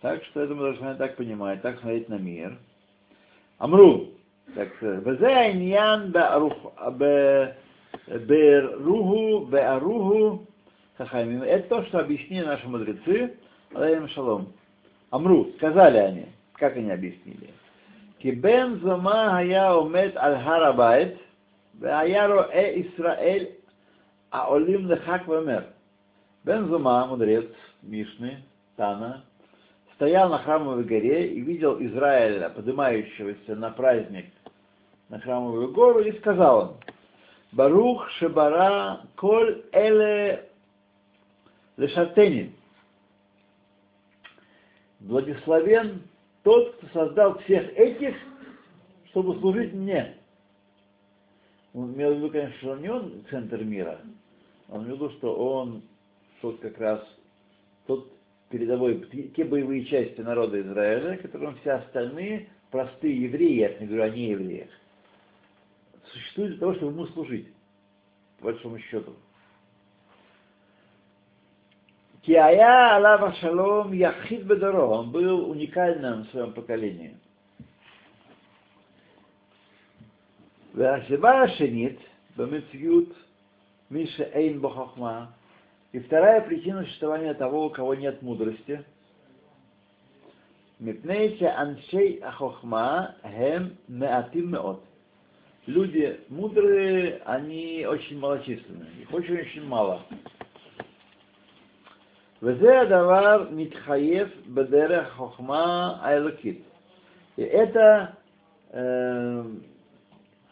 Так 0.00 0.24
что 0.24 0.40
это 0.40 0.54
мы 0.56 0.62
должны 0.62 0.96
так 0.96 1.16
понимать, 1.16 1.62
так 1.62 1.78
смотреть 1.78 2.08
на 2.08 2.18
мир. 2.18 2.58
Амру. 3.58 4.15
Так, 4.55 4.69
везе 4.81 5.51
иньян 5.51 6.11
беруху 8.07 9.45
беаруху 9.45 10.47
хахамим. 10.97 11.43
Это 11.43 11.69
то, 11.69 11.83
что 11.85 11.99
объяснили 11.99 12.45
наши 12.45 12.67
мудрецы, 12.67 13.37
алейхим 13.73 14.07
шалом. 14.09 14.53
Амру, 15.09 15.47
сказали 15.57 15.97
они, 15.97 16.25
как 16.53 16.77
они 16.77 16.91
объяснили. 16.91 17.49
Кибен 18.19 18.79
зома 18.81 19.31
хая 19.31 19.73
умет 19.73 20.15
аль 20.17 20.41
харабайт, 20.43 21.17
והיה 21.79 22.27
רואה 22.27 22.73
ישראל 22.75 23.45
העולים 24.31 24.91
לחק 24.91 25.21
ואומר, 25.27 25.63
Бен 26.43 26.67
Зума, 26.67 27.05
мудрец 27.05 27.45
Мишны, 27.83 28.39
Тана, 28.75 29.23
стоял 29.93 30.29
на 30.29 30.39
храмовой 30.39 30.83
горе 30.83 31.27
и 31.27 31.41
видел 31.41 31.77
Израиля, 31.79 32.49
поднимающегося 32.49 33.55
на 33.55 33.69
праздник 33.69 34.25
на 35.08 35.20
храмовую 35.20 35.72
гору, 35.72 36.00
и 36.00 36.18
сказал 36.18 36.58
он, 36.58 36.76
Барух 37.52 38.08
Шебара 38.12 39.00
Коль 39.16 39.64
Эле 39.72 40.48
Лешатени. 41.76 42.54
Благословен 45.00 46.02
тот, 46.42 46.74
кто 46.76 46.86
создал 46.88 47.38
всех 47.40 47.72
этих, 47.76 48.16
чтобы 49.10 49.38
служить 49.40 49.72
мне. 49.72 50.16
Он 51.74 51.94
имел 51.94 52.14
в 52.14 52.16
виду, 52.16 52.30
конечно, 52.30 52.56
что 52.58 52.76
не 52.76 52.88
он 52.88 53.24
центр 53.30 53.62
мира. 53.62 54.00
Он 54.68 54.84
имел 54.84 54.96
в 54.96 55.00
виду, 55.00 55.10
что 55.18 55.34
он 55.34 55.82
тот 56.40 56.58
как 56.60 56.78
раз, 56.78 57.00
тот 57.86 58.10
передовой, 58.48 59.06
те 59.36 59.44
боевые 59.44 59.84
части 59.84 60.20
народа 60.20 60.60
Израиля, 60.60 61.16
которым 61.18 61.56
все 61.56 61.72
остальные 61.72 62.48
простые 62.70 63.22
евреи, 63.22 63.58
я 63.58 63.78
не 63.78 63.86
говорю 63.86 64.02
о 64.04 64.10
неевреях, 64.10 64.70
существует 66.16 66.50
для 66.50 66.58
того, 66.58 66.74
чтобы 66.74 66.92
ему 66.92 67.06
служить, 67.08 67.48
по 68.38 68.46
большому 68.46 68.78
счету. 68.78 69.14
Киая 72.22 72.96
Алава 72.96 73.32
Шалом 73.34 73.92
Яхид 73.92 74.42
Бедаро, 74.42 74.84
он 74.86 75.12
был 75.12 75.48
уникальным 75.48 76.24
в 76.24 76.30
своем 76.30 76.52
поколении. 76.52 77.16
Вахсиба 80.72 81.48
Шенит, 81.56 82.00
Бамитсьют, 82.34 83.16
Миша 83.90 84.28
Эйн 84.34 84.60
Бахахма. 84.60 85.32
И 85.92 86.00
вторая 86.00 86.40
причина 86.40 86.82
существования 86.84 87.32
того, 87.34 87.66
у 87.66 87.70
кого 87.70 87.94
нет 87.94 88.20
мудрости. 88.22 88.84
Мипнейте 90.80 91.46
Аншей 91.46 92.18
Ахохма 92.24 93.14
Хем 93.22 93.76
Меатим 93.86 94.50
Меот 94.50 94.84
Люди 95.67 96.19
мудрые, 96.29 97.21
они 97.25 97.85
очень 97.87 98.19
малочисленны, 98.19 98.87
их 99.01 99.13
очень-очень 99.13 99.65
мало. 99.65 100.01
וזה 102.43 102.81
הדבר 102.81 103.47
מתחייב 103.51 104.27
בדרך 104.47 105.13
חוכמה 105.13 105.97
האלוקית. 106.01 106.61
И 107.37 107.43
это 107.43 108.17
э, 108.71 109.43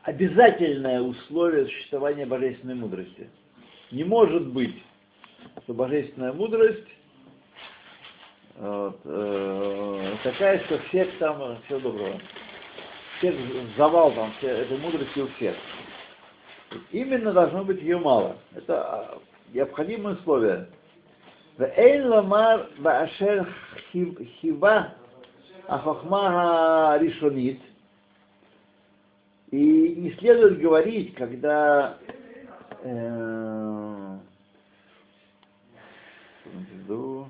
обязательное 0.04 1.02
условие 1.02 1.66
существования 1.66 2.26
божественной 2.26 2.76
мудрости. 2.76 3.30
Не 3.92 4.04
может 4.04 4.48
быть, 4.48 4.76
что 5.64 5.74
божественная 5.74 6.34
мудрость 6.34 6.88
вот, 8.56 9.00
э, 9.06 10.16
такая, 10.24 10.60
что 10.66 10.80
всех 10.90 11.18
там, 11.18 11.58
всего 11.66 11.80
доброго, 11.80 12.20
всех 13.24 13.36
завал 13.78 14.12
там, 14.14 14.32
все, 14.38 14.48
этой 14.48 14.78
мудрости 14.78 15.20
у 15.20 15.28
всех. 15.36 15.56
Именно 16.92 17.34
должно 17.34 17.64
быть 17.64 17.82
ее 17.82 17.98
мало. 17.98 18.38
Это 18.56 18.82
а, 18.82 19.18
необходимое 19.54 20.16
условие. 20.16 20.68
ואין 21.60 22.02
לומר 22.02 22.64
באשר 22.82 23.42
חיבה 24.40 24.84
החוכמה 25.68 26.94
הראשונית, 26.94 27.60
и 29.52 29.96
не 29.98 30.12
следует 30.20 30.60
говорить, 30.60 31.16
когда 31.16 31.98
э, 32.84 34.18
в 36.46 36.74
виду, 36.74 37.28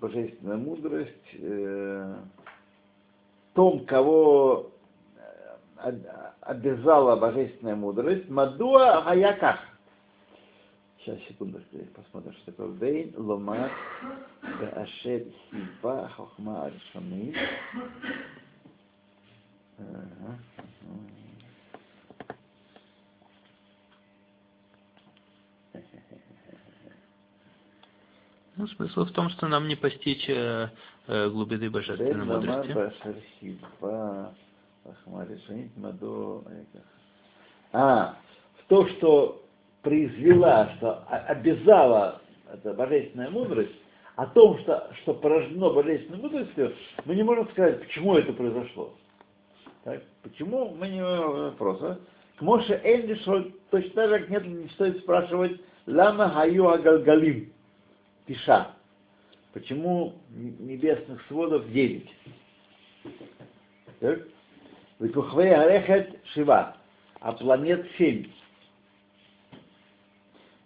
божественная 0.00 0.56
мудрость, 0.56 1.10
э, 1.34 2.14
том, 3.57 3.85
кого 3.87 4.71
э, 5.83 5.91
обязала 6.41 7.15
божественная 7.15 7.75
мудрость, 7.75 8.29
Мадуа 8.29 9.01
Хаяках. 9.01 9.59
Сейчас, 10.99 11.17
секундочку, 11.27 11.77
посмотрим, 11.95 12.33
что 12.33 12.51
такое 12.51 12.67
Вейн, 12.67 13.15
Ломар, 13.17 13.71
Ашер, 14.75 15.23
хиба 15.49 16.07
Хохма, 16.15 16.65
Аршаны. 16.67 17.33
Ну, 28.55 28.67
смысл 28.67 29.05
в 29.05 29.11
том, 29.13 29.29
что 29.31 29.47
нам 29.47 29.67
не 29.67 29.75
постичь 29.75 30.29
э, 30.29 30.69
глубины 31.07 31.69
божественной 31.69 32.25
мудрости. 32.25 32.71
А, 37.73 38.15
в 38.59 38.67
то, 38.67 38.87
что 38.87 39.43
произвела, 39.81 40.69
что 40.77 41.03
обязала 41.07 42.21
эта 42.51 42.73
божественная 42.73 43.29
мудрость, 43.29 43.75
о 44.15 44.25
том, 44.25 44.57
что, 44.59 44.89
что 45.01 45.13
порождено 45.13 45.73
божественной 45.73 46.19
мудростью, 46.19 46.73
мы 47.05 47.15
не 47.15 47.23
можем 47.23 47.47
сказать, 47.49 47.79
почему 47.81 48.15
это 48.15 48.33
произошло. 48.33 48.93
Так? 49.83 50.01
Почему? 50.23 50.69
Мы 50.75 50.89
не 50.89 51.03
вопроса. 51.03 51.99
К 52.37 52.41
Моше 52.41 52.81
Эндишоль 52.83 53.53
точно 53.69 54.07
так 54.07 54.21
же, 54.21 54.27
нет, 54.29 54.45
не 54.45 54.69
стоит 54.69 54.99
спрашивать 54.99 55.61
Лама 55.85 56.29
Хаю 56.29 56.67
Агалгалим, 56.67 57.51
Пиша. 58.25 58.71
Почему 59.56 60.14
небесных 60.30 61.24
сводов 61.26 61.70
девять? 61.72 62.08
Так? 64.00 64.20
Викухвей 64.98 65.54
Арехет 65.54 66.18
Шива, 66.32 66.76
а 67.20 67.32
планет 67.32 67.86
семь. 67.98 68.26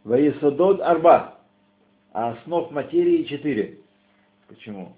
Ваесодот 0.05 0.81
Арба, 0.81 1.38
а 2.12 2.31
основ 2.33 2.70
материи 2.70 3.24
четыре. 3.24 3.79
Почему? 4.48 4.94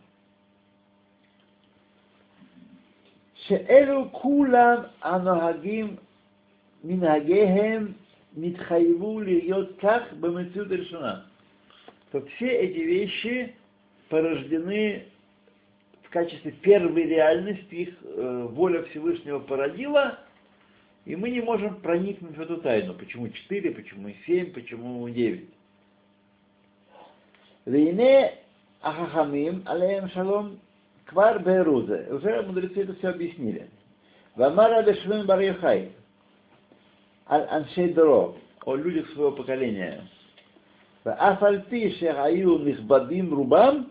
שאלו 3.48 4.12
כולם 4.12 4.82
הנוהגים 5.02 5.96
מנהגיהם 6.84 7.92
נתחייבו 8.36 9.20
להיות 9.20 9.68
כך 9.80 10.12
במציאות 10.20 10.70
הראשונה. 10.70 11.20
То 12.10 12.20
все 12.22 12.50
эти 12.50 12.78
вещи 12.78 13.54
порождены 14.13 15.05
в 16.03 16.09
качестве 16.11 16.51
первой 16.51 17.07
реальности, 17.07 17.73
их 17.73 17.95
э, 18.03 18.47
воля 18.51 18.83
Всевышнего 18.83 19.39
породила, 19.39 20.19
и 21.05 21.15
мы 21.15 21.31
не 21.31 21.41
можем 21.41 21.81
проникнуть 21.81 22.37
в 22.37 22.41
эту 22.41 22.57
тайну. 22.57 22.93
Почему 22.93 23.27
4, 23.27 23.71
почему 23.71 24.13
7, 24.27 24.53
почему 24.53 25.09
9. 25.09 25.49
Вейне 27.65 28.35
Ахахамим, 28.81 29.63
алейм 29.65 30.07
шалом, 30.09 30.59
квар 31.05 31.41
берузе. 31.41 32.07
Уже 32.11 32.43
мудрецы 32.43 32.83
это 32.83 32.93
все 32.93 33.07
объяснили. 33.07 33.67
Вамара 34.35 34.83
Бешвин 34.83 35.25
бар 35.25 35.39
Йохай, 35.39 35.91
аль 37.27 37.47
аншей 37.49 37.93
доро, 37.93 38.35
о 38.63 38.75
людях 38.75 39.09
своего 39.09 39.31
поколения. 39.31 40.07
Афальпи 41.03 41.95
шехаю 41.97 42.59
нихбадим 42.59 43.33
рубам, 43.33 43.89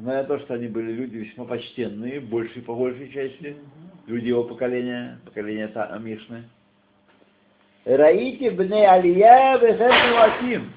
несмотря 0.00 0.22
на 0.22 0.28
то, 0.28 0.38
что 0.40 0.54
они 0.54 0.66
были 0.68 0.92
люди 0.92 1.16
весьма 1.18 1.44
почтенные, 1.44 2.20
большей 2.20 2.62
по 2.62 2.74
большей 2.74 3.12
части, 3.12 3.56
люди 4.06 4.28
его 4.28 4.44
поколения, 4.44 5.18
поколения 5.26 5.68
Та- 5.68 5.96
Мишны. 5.98 6.44
Раите 7.84 8.50
бне 8.50 8.88
алия 8.88 9.58
вехем 9.58 10.72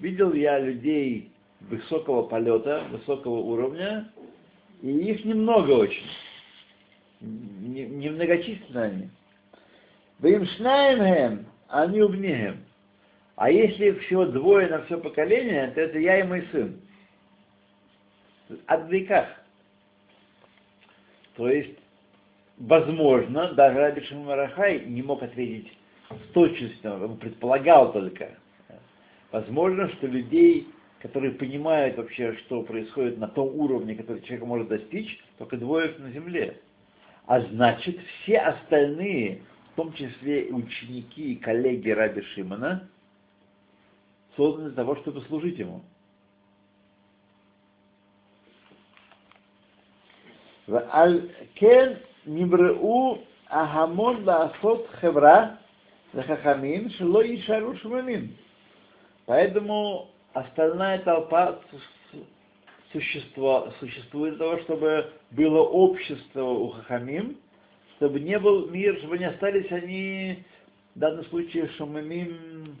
Видел 0.00 0.32
я 0.32 0.58
людей 0.58 1.30
высокого 1.60 2.22
полета, 2.22 2.84
высокого 2.90 3.40
уровня, 3.40 4.10
и 4.82 4.88
их 4.88 5.24
немного 5.24 5.72
очень. 5.72 6.06
Не- 7.20 7.86
Немногочисленны 7.86 8.78
они. 8.78 9.08
Вы 10.18 10.32
им 10.32 10.46
шнаем 10.46 11.46
они 11.68 12.00
убнеем. 12.02 12.64
А 13.36 13.50
если 13.50 13.92
всего 13.92 14.26
двое 14.26 14.68
на 14.68 14.82
все 14.84 14.98
поколение, 14.98 15.70
то 15.74 15.80
это 15.80 15.98
я 15.98 16.20
и 16.20 16.22
мой 16.22 16.46
сын. 16.52 16.80
От 18.66 18.90
веках. 18.90 19.28
То 21.36 21.48
есть, 21.48 21.78
возможно, 22.58 23.52
даже 23.54 23.78
Раби 23.78 24.02
Шимон 24.02 24.26
Марахай 24.26 24.84
не 24.84 25.02
мог 25.02 25.22
ответить 25.22 25.72
с 26.10 26.32
точностью, 26.32 26.92
он 26.92 27.16
предполагал 27.16 27.92
только. 27.92 28.38
Возможно, 29.32 29.88
что 29.94 30.06
людей, 30.06 30.68
которые 31.00 31.32
понимают 31.32 31.96
вообще, 31.96 32.34
что 32.36 32.62
происходит 32.62 33.18
на 33.18 33.26
том 33.26 33.48
уровне, 33.58 33.96
который 33.96 34.22
человек 34.22 34.46
может 34.46 34.68
достичь, 34.68 35.18
только 35.38 35.56
двое 35.56 35.92
на 35.98 36.10
земле. 36.12 36.60
А 37.26 37.40
значит, 37.40 37.98
все 38.22 38.38
остальные, 38.38 39.42
в 39.72 39.76
том 39.76 39.92
числе 39.94 40.52
ученики 40.52 41.32
и 41.32 41.36
коллеги 41.36 41.90
Раби 41.90 42.22
Шимона, 42.34 42.88
созданы 44.36 44.68
для 44.68 44.76
того, 44.76 44.96
чтобы 44.96 45.22
служить 45.22 45.58
ему. 45.58 45.82
ועל 50.67 51.21
כן 51.55 51.93
נבראו 52.27 53.17
ההמון 53.49 54.23
לעשות 54.25 54.87
חברה 54.91 55.49
לחכמים 56.13 56.89
שלא 56.89 57.23
יישארו 57.23 57.75
שממים. 57.77 58.27
Поэтому 59.27 60.09
остальная 60.33 60.99
толпа 60.99 61.59
су- 61.71 62.25
существа, 62.91 63.71
существует 63.79 64.37
для 64.37 64.45
того, 64.45 64.59
чтобы 64.63 65.11
было 65.31 65.59
общество 65.59 66.43
у 66.43 66.69
хахамим, 66.69 67.37
чтобы 67.97 68.19
не 68.19 68.39
был 68.39 68.69
мир, 68.69 68.97
чтобы 68.99 69.17
не 69.19 69.25
остались 69.25 69.71
они, 69.71 70.43
в 70.95 70.99
данном 70.99 71.25
случае, 71.25 71.69
шумамим, 71.77 72.75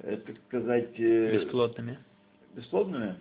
э, 0.00 0.16
так 0.18 0.36
сказать, 0.48 0.98
э, 0.98 1.38
Бесплотными. 1.38 1.98
бесплодными, 2.54 3.14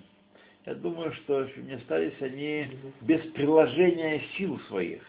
я 0.67 0.75
думаю, 0.75 1.13
что 1.13 1.49
не 1.57 1.75
остались 1.75 2.21
они 2.21 2.69
без 3.01 3.21
приложения 3.33 4.23
сил 4.37 4.59
своих. 4.69 5.03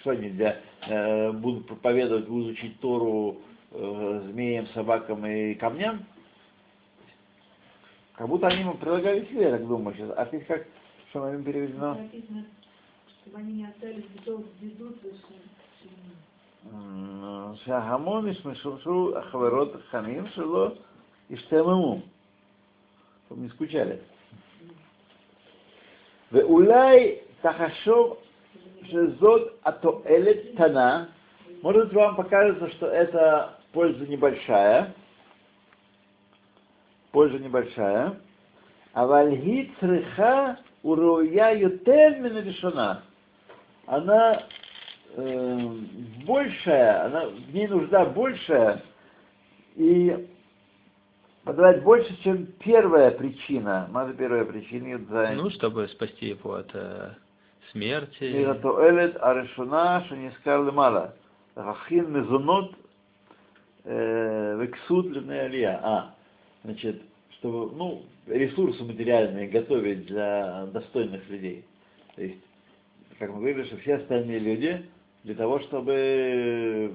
Что 0.00 0.10
они 0.10 0.30
для, 0.30 0.60
э, 0.86 1.32
будут 1.32 1.66
проповедовать, 1.66 2.28
будут 2.28 2.52
учить 2.52 2.78
Тору 2.80 3.38
э, 3.72 4.22
змеям, 4.30 4.66
собакам 4.68 5.26
и 5.26 5.54
камням? 5.54 6.04
Как 8.14 8.28
будто 8.28 8.46
они 8.48 8.60
ему 8.60 8.74
прилагали 8.74 9.24
силы, 9.26 9.42
я 9.42 9.50
так 9.52 9.66
думаю 9.66 9.96
сейчас. 9.96 10.10
А 10.16 10.26
ты 10.26 10.40
как, 10.40 10.66
что 11.10 11.24
на 11.24 11.34
им 11.34 11.42
переведено? 11.42 11.94
Ну, 11.94 12.44
чтобы 13.22 13.38
они 13.38 13.54
не 13.54 13.66
остались 13.66 14.04
в 14.04 14.14
беду 14.14 14.44
ну, 14.80 14.94
совершенно. 15.00 15.62
Шахамон 17.64 18.28
и 18.28 18.34
шмешушу 18.34 19.16
ахаверот 19.16 19.82
хамим 19.90 20.28
шело 20.28 20.78
и 21.28 21.36
штемему 21.36 22.02
чтобы 23.32 23.42
не 23.42 23.48
скучали. 23.50 24.02
Веуляй 26.30 27.22
тахашов 27.40 28.18
шезот 28.90 29.58
атоэлет 29.62 30.56
тана. 30.56 31.08
Может 31.62 31.92
вам 31.92 32.16
покажется, 32.16 32.70
что 32.72 32.86
это 32.86 33.58
польза 33.72 34.06
небольшая. 34.06 34.94
Польза 37.12 37.38
небольшая. 37.38 38.18
А 38.92 39.06
вальги 39.06 39.72
цреха 39.80 40.58
уруя 40.82 41.52
ютер 41.52 42.18
минадишона. 42.18 43.02
Она 43.86 44.42
э, 45.14 45.68
большая, 46.26 47.06
она, 47.06 47.26
в 47.26 47.54
ней 47.54 47.66
нужда 47.66 48.04
большая, 48.06 48.82
и 49.76 50.28
подавать 51.44 51.82
больше, 51.82 52.16
чем 52.22 52.46
первая 52.60 53.10
причина. 53.10 53.88
Маза 53.90 54.12
первая 54.14 54.44
причина 54.44 54.98
Ну, 55.34 55.50
чтобы 55.50 55.88
спасти 55.88 56.28
его 56.28 56.54
от 56.54 56.70
э, 56.74 57.10
смерти. 57.70 58.24
И 58.24 58.44
на 58.44 58.54
то 58.54 58.88
элет 58.88 59.16
арешуна 59.20 60.04
шанискар 60.08 60.64
лемала. 60.64 61.14
Рахин 61.54 62.12
мезунот 62.12 62.74
э, 63.84 64.58
вексуд 64.60 65.06
линеалия. 65.06 65.80
А, 65.82 66.14
значит, 66.64 67.02
чтобы, 67.38 67.74
ну, 67.74 68.04
ресурсы 68.26 68.82
материальные 68.84 69.48
готовить 69.48 70.06
для 70.06 70.66
достойных 70.66 71.28
людей. 71.28 71.64
То 72.14 72.22
есть, 72.22 72.38
как 73.18 73.30
мы 73.30 73.40
говорили, 73.40 73.64
что 73.64 73.76
все 73.78 73.96
остальные 73.96 74.38
люди 74.38 74.86
для 75.24 75.34
того, 75.34 75.60
чтобы 75.60 75.92
э, 75.92 76.90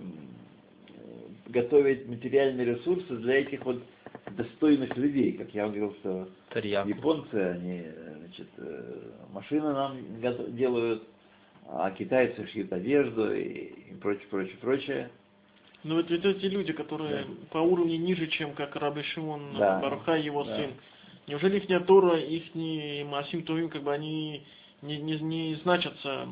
готовить 1.47 2.07
материальные 2.07 2.65
ресурсы 2.65 3.15
для 3.17 3.41
этих 3.41 3.65
вот 3.65 3.83
достойных 4.32 4.96
людей, 4.98 5.34
как 5.34 5.54
я 5.54 5.63
вам 5.63 5.72
говорил, 5.74 5.96
что 6.00 6.30
Тарьяку. 6.50 6.90
Японцы, 6.90 7.36
они, 7.36 7.84
значит, 8.20 8.48
э, 8.58 9.12
машины 9.32 9.74
нам 9.74 9.98
делают, 10.56 11.04
а 11.68 11.92
китайцы 11.92 12.48
шьют 12.48 12.72
одежду 12.72 13.34
и, 13.34 13.42
и 13.42 13.94
прочее, 14.02 14.28
прочее, 14.30 14.58
прочее. 14.62 15.10
Но 15.84 15.96
вот 15.96 16.10
ведь 16.10 16.26
эти 16.26 16.46
люди, 16.48 16.74
которые 16.74 17.26
по 17.52 17.60
уровню 17.60 17.98
ниже, 17.98 18.28
чем 18.28 18.54
как 18.54 18.76
Раби 18.76 19.04
Шимон 19.04 19.56
Да. 19.58 19.80
Баруха 19.80 20.18
и 20.18 20.24
его 20.24 20.44
Да. 20.44 20.56
сын, 20.56 20.72
неужели 21.28 21.60
их 21.60 21.86
Тора, 21.86 22.18
их 22.18 22.56
не 22.56 23.06
Масим 23.10 23.44
Тувим, 23.44 23.70
как 23.70 23.84
бы 23.84 23.94
они 23.94 24.44
не, 24.82 24.98
не, 24.98 25.20
не 25.20 25.56
значатся, 25.63 26.28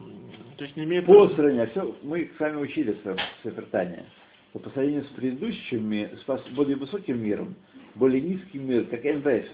то 0.57 0.63
есть 0.63 0.75
не 0.75 0.83
имеют... 0.83 1.05
По 1.05 1.29
сравнению, 1.29 1.69
все, 1.71 1.95
мы 2.03 2.31
с 2.35 2.39
вами 2.39 2.57
учили 2.57 2.97
в 3.03 3.17
Сефертане, 3.43 4.05
что 4.51 4.59
по 4.59 4.69
сравнению 4.71 5.03
с 5.03 5.07
предыдущим, 5.07 5.89
ми- 5.89 6.09
с 6.25 6.49
более 6.51 6.75
высоким 6.75 7.21
миром, 7.21 7.55
более 7.95 8.21
низкий 8.21 8.59
мир, 8.59 8.85
как 8.85 9.03
НБС. 9.03 9.47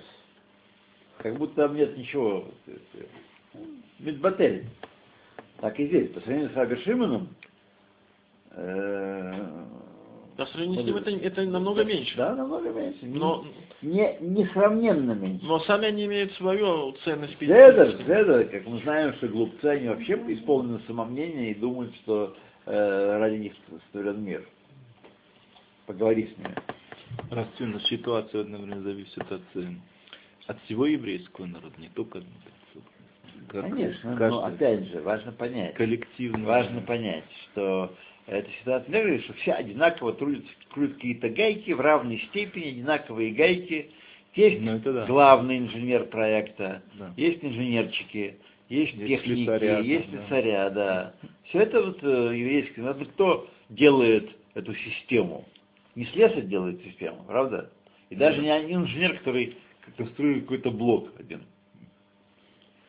Как 1.20 1.38
будто 1.38 1.68
там 1.68 1.76
нет 1.76 1.98
ничего. 1.98 2.46
Медбатель. 4.00 4.66
Так 5.60 5.80
и 5.80 5.88
здесь. 5.88 6.10
По 6.12 6.22
сравнению 6.22 6.50
с 6.50 6.56
Раби 6.56 6.76
Шимоном, 6.78 7.28
э, 8.52 9.48
По 10.38 10.46
сравнению 10.48 10.82
с 10.82 10.86
ним 10.86 10.96
это, 10.98 11.12
это 11.12 11.42
намного 11.44 11.84
меньше. 11.84 12.18
Да, 12.18 12.36
намного 12.36 12.70
меньше. 12.72 13.00
Но, 13.04 13.46
Не, 13.84 14.18
несравненно 14.22 15.12
меньше. 15.12 15.46
но 15.46 15.60
сами 15.60 15.86
они 15.88 16.06
имеют 16.06 16.34
свою 16.34 16.94
ценность. 17.04 17.38
Седер, 17.38 17.92
седер, 18.00 18.48
как 18.50 18.66
мы 18.66 18.80
знаем, 18.80 19.14
что 19.16 19.28
глупцы, 19.28 19.66
они 19.66 19.88
вообще 19.90 20.16
исполнены 20.30 20.80
самомнения 20.88 21.52
и 21.52 21.56
думают, 21.56 21.94
что 21.98 22.36
э, 22.66 23.18
ради 23.20 23.36
них 23.36 23.54
створен 23.90 24.24
мир. 24.24 24.48
Поговори 25.86 26.32
с 26.34 26.38
ними. 26.40 26.56
Расценна 27.30 27.80
ситуация, 27.82 28.44
наверное, 28.44 28.82
зависит 28.82 29.32
от, 29.32 29.42
э, 29.56 29.64
от 30.48 30.62
всего 30.64 30.86
еврейского 30.86 31.46
народа, 31.46 31.76
не 31.78 31.90
только 31.90 32.20
от. 32.20 32.26
Как 33.48 33.64
Конечно, 33.70 34.16
каждый 34.16 34.36
но 34.36 34.46
опять 34.46 34.88
же, 34.88 35.02
важно 35.02 35.32
понять. 35.32 35.74
коллективно. 35.76 36.46
Важно 36.46 36.82
понять, 36.82 37.24
что 37.52 37.94
эта 38.28 38.50
ситуация 38.60 38.94
не 38.94 39.02
говорит, 39.02 39.24
что 39.24 39.34
все 39.34 39.54
одинаково 39.54 40.14
трудятся, 40.14 40.50
крутят 40.70 40.96
какие-то 40.96 41.30
гайки 41.30 41.72
в 41.72 41.82
равной 41.82 42.20
степени, 42.30 42.70
одинаковые 42.70 43.32
гайки. 43.34 43.92
Есть 44.36 44.62
Ну, 44.62 44.80
да. 44.80 45.06
главный 45.06 45.58
инженер 45.58 46.06
проекта, 46.06 46.82
Да. 46.98 47.14
есть 47.18 47.44
инженерчики, 47.44 48.36
есть, 48.70 48.94
Есть 48.94 49.08
техники, 49.08 49.40
слесаря, 49.44 49.80
есть 49.80 50.10
да. 50.12 50.18
слесаря, 50.20 50.70
да. 50.70 51.14
Все 51.50 51.60
это 51.60 51.82
вот 51.84 52.00
э, 52.04 52.08
еврейский 52.38 52.80
народ. 52.80 53.06
Кто 53.10 53.50
делает 53.70 54.30
эту 54.54 54.74
систему? 54.76 55.46
Не 55.96 56.06
слесарь 56.06 56.46
делает 56.46 56.82
систему, 56.84 57.24
правда? 57.28 57.70
И 58.10 58.16
даже 58.16 58.42
не 58.42 58.50
один 58.50 58.84
инженер, 58.84 59.18
который 59.20 59.58
конструирует 59.98 60.44
какой-то 60.44 60.72
блок 60.72 61.10
один. 61.20 61.44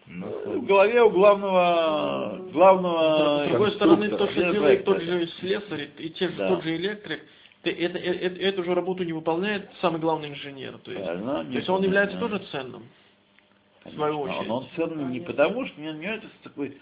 Ну, 0.07 0.27
В 0.61 0.67
голове 0.67 1.03
у 1.03 1.11
главного, 1.11 2.39
главного 2.53 3.45
С 3.47 3.49
другой 3.51 3.71
стороны, 3.73 4.09
то, 4.09 4.27
что 4.29 4.53
делает 4.53 4.85
тот 4.85 5.01
же 5.01 5.27
слесарь 5.41 5.91
и 5.99 6.11
те 6.11 6.29
же- 6.29 6.37
Да. 6.37 6.49
тот 6.49 6.65
же 6.65 6.77
электрик, 6.77 7.25
ты- 7.63 7.71
это, 7.71 7.99
э- 7.99 8.37
эту 8.41 8.65
же 8.65 8.75
работу 8.75 9.05
не 9.05 9.13
выполняет 9.13 9.71
самый 9.81 10.01
главный 10.01 10.31
инженер. 10.31 10.79
То 10.79 10.91
есть, 10.93 11.05
Правильно, 11.05 11.45
то 11.45 11.51
есть 11.53 11.69
он 11.69 11.83
является 11.83 12.19
тоже 12.19 12.39
ценным. 12.51 12.83
Конечно, 13.85 14.05
свою 14.05 14.21
очередь. 14.21 14.49
Но 14.49 14.57
он 14.59 14.67
ценный 14.77 15.05
не 15.05 15.21
потому, 15.21 15.67
что 15.67 15.81
у 15.81 15.85
него 15.85 16.13
это 16.15 16.27
такой 16.43 16.77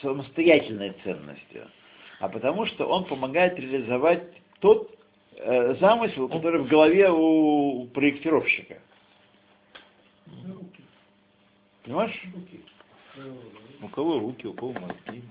самостоятельной 0.00 0.94
ценностью, 1.04 1.66
а 2.20 2.28
потому 2.28 2.66
что 2.66 2.86
он 2.86 3.04
помогает 3.04 3.58
реализовать 3.58 4.22
тот 4.60 4.91
э, 5.44 5.74
замысел, 5.76 6.28
который 6.28 6.62
в 6.62 6.68
голове 6.68 7.10
у 7.10 7.86
проектировщика. 7.88 8.78
Понимаешь? 11.84 12.22
у 13.82 13.88
кого 13.88 14.20
руки, 14.20 14.46
у 14.46 14.54
кого 14.54 14.72
мозги. 14.72 15.22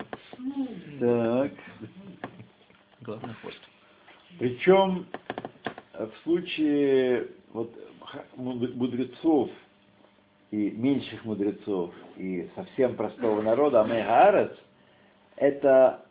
Так. 1.00 1.52
Главный 3.02 3.34
хвост. 3.36 3.60
Причем 4.38 5.08
э, 5.94 6.06
в 6.06 6.24
случае 6.24 7.28
вот, 7.54 7.72
мудрецов 8.36 9.50
и 10.52 10.72
меньших 10.72 11.24
мудрецов 11.26 11.94
и 12.18 12.50
совсем 12.56 12.96
простого 12.96 13.42
народа, 13.42 13.82
Амейхаарец, 13.82 14.52
это 15.38 16.06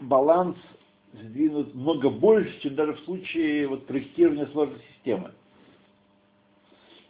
баланс 0.00 0.56
сдвинут 1.22 1.74
много 1.74 2.10
больше, 2.10 2.60
чем 2.60 2.74
даже 2.74 2.94
в 2.94 3.00
случае 3.00 3.66
вот, 3.68 3.86
проектирования 3.86 4.46
сложной 4.46 4.80
системы. 4.94 5.32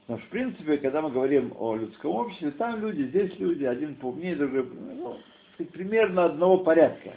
Но 0.09 0.19
в 0.19 0.25
принципе, 0.29 0.79
когда 0.79 1.03
мы 1.03 1.11
говорим 1.11 1.53
о 1.59 1.75
людском 1.75 2.15
обществе, 2.15 2.53
там 2.53 2.81
люди, 2.81 3.03
здесь 3.05 3.37
люди, 3.39 3.65
один 3.65 3.97
поумнее, 3.97 4.37
другой, 4.37 4.65
ну, 4.65 5.19
примерно 5.73 6.27
одного 6.27 6.59
порядка. 6.59 7.17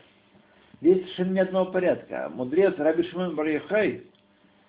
Здесь 0.82 1.02
совершенно 1.04 1.34
не 1.34 1.39
одного 1.41 1.71
порядка. 1.71 2.32
Мудрец 2.34 2.73
Раби 2.78 3.04
Шимон 3.04 3.36
бар 3.36 3.47
Йохай 3.47 4.04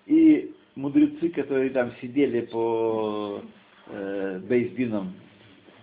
и 0.05 0.53
мудрецы, 0.75 1.29
которые 1.29 1.69
там 1.71 1.93
сидели 2.01 2.41
по 2.41 3.41
э, 3.87 4.39
бейсбинам 4.47 5.13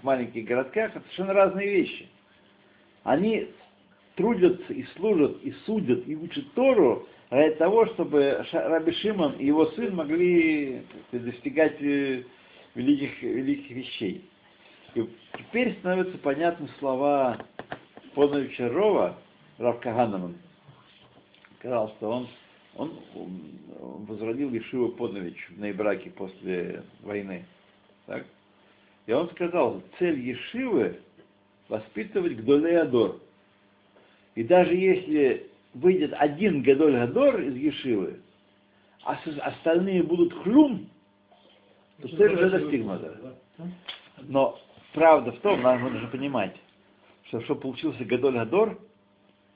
в 0.01 0.05
маленьких 0.05 0.45
городках, 0.45 0.91
это 0.91 1.01
совершенно 1.01 1.33
разные 1.33 1.69
вещи. 1.69 2.09
Они 3.03 3.49
трудятся 4.19 4.73
и 4.73 4.85
служат, 4.97 5.41
и 5.43 5.53
судят, 5.65 6.07
и 6.07 6.17
учат 6.17 6.53
Тору 6.55 7.07
ради 7.31 7.55
того, 7.55 7.87
чтобы 7.87 8.45
Раби 8.53 8.93
Шимон 8.93 9.35
и 9.35 9.47
его 9.47 9.67
сын 9.67 9.95
могли 9.95 10.83
достигать 11.13 11.81
э, 11.81 12.25
великих, 12.75 13.23
великих 13.23 13.71
вещей. 13.71 14.29
И 14.95 15.09
теперь 15.39 15.75
становятся 15.79 16.19
понятны 16.19 16.69
слова 16.81 17.39
Поновича 18.15 18.69
Рова, 18.69 19.17
Рав 19.59 19.79
Каганаман, 19.81 20.37
сказал, 21.61 21.89
что 21.91 22.11
он, 22.11 22.29
он, 22.75 22.99
возродил 24.09 24.51
Ешиву 24.51 24.89
Понович 24.89 25.49
в 25.51 25.61
Нейбраке 25.61 26.11
после 26.11 26.83
войны. 27.03 27.47
Так? 28.07 28.27
И 29.07 29.13
он 29.13 29.31
сказал, 29.31 29.81
цель 30.01 30.19
Ешивы 30.19 30.99
воспитывать 31.69 32.37
Гдолей 32.39 32.81
Адор. 32.81 33.21
И 34.39 34.45
даже 34.45 34.73
если 34.73 35.51
выйдет 35.75 36.15
один 36.17 36.63
Гадоль 36.63 36.93
Гадор 36.93 37.41
из 37.41 37.57
Ешивы, 37.57 38.21
а 39.03 39.19
остальные 39.41 40.05
будут 40.05 40.33
хлюм, 40.33 40.89
то 42.01 42.07
цель 42.07 42.35
уже 42.35 42.49
достигнута. 42.49 43.35
Но 44.29 44.57
правда 44.95 45.33
в 45.33 45.41
том, 45.41 45.61
нам 45.63 45.83
нужно 45.83 46.07
понимать, 46.07 46.55
что 47.25 47.41
чтобы 47.41 47.63
получился 47.63 48.05
Гадоль 48.05 48.35
Гадор, 48.35 48.79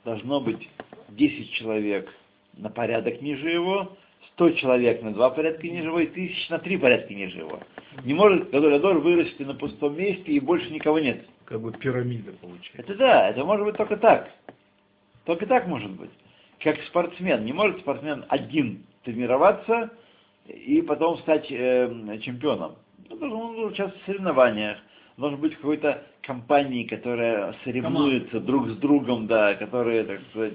должно 0.05 0.41
быть 0.41 0.69
10 1.11 1.53
человек 1.53 2.13
на 2.55 2.69
порядок 2.69 3.23
ниже 3.23 3.51
его, 3.51 3.97
100 4.33 4.51
человек 4.55 5.01
на 5.03 5.13
два 5.13 5.31
порядка 5.31 5.65
ниже 5.65 5.87
его 5.87 6.01
и 6.01 6.09
1000 6.09 6.51
на 6.51 6.59
три 6.59 6.77
порядка 6.77 7.15
ниже 7.15 7.39
его. 7.39 7.61
Не 8.03 8.15
может 8.15 8.51
Гадоль 8.51 8.73
Гадор 8.73 8.99
вырасти 8.99 9.45
на 9.45 9.55
пустом 9.55 9.97
месте 9.97 10.33
и 10.33 10.41
больше 10.41 10.69
никого 10.71 10.99
нет. 10.99 11.25
Как 11.45 11.61
бы 11.61 11.71
пирамида 11.71 12.33
получается. 12.33 12.83
Это 12.83 12.97
да, 12.97 13.29
это 13.29 13.45
может 13.45 13.65
быть 13.65 13.77
только 13.77 13.97
так. 13.97 14.29
Только 15.25 15.47
так 15.47 15.67
может 15.67 15.91
быть. 15.91 16.11
Как 16.61 16.81
спортсмен. 16.85 17.45
Не 17.45 17.53
может 17.53 17.81
спортсмен 17.81 18.25
один 18.29 18.85
тренироваться 19.05 19.91
и 20.47 20.83
потом 20.83 21.19
стать 21.19 21.47
э, 21.51 22.19
чемпионом. 22.23 22.77
Он 23.11 23.19
должен, 23.19 23.37
он 23.37 23.55
должен 23.55 23.73
участвовать 23.73 24.03
в 24.03 24.07
соревнованиях. 24.07 24.79
Должен 25.17 25.41
быть 25.41 25.53
в 25.55 25.57
какой-то 25.57 26.05
компании, 26.23 26.85
которая 26.85 27.55
соревнуется 27.65 28.41
друг 28.41 28.69
с 28.69 28.77
другом, 28.77 29.27
да, 29.27 29.55
которая, 29.55 30.05
так 30.05 30.21
сказать, 30.31 30.55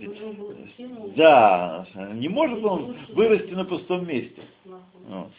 да, 1.16 1.86
не 2.14 2.28
может 2.28 2.64
он 2.64 2.98
вырасти 3.10 3.52
на 3.52 3.66
пустом 3.66 4.08
месте. 4.08 4.42
Вот. 5.08 5.32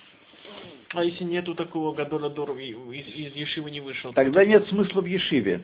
А 0.95 1.05
если 1.05 1.25
нету 1.25 1.55
такого 1.55 1.93
Гадоля 1.95 2.31
Дор 2.31 2.57
из, 2.57 3.07
из 3.09 3.35
Ешивы 3.35 3.71
не 3.71 3.81
вышел? 3.81 4.13
Тогда 4.13 4.45
нет 4.45 4.67
смысла 4.69 5.03
в 5.03 5.07
Ешиве. 5.07 5.63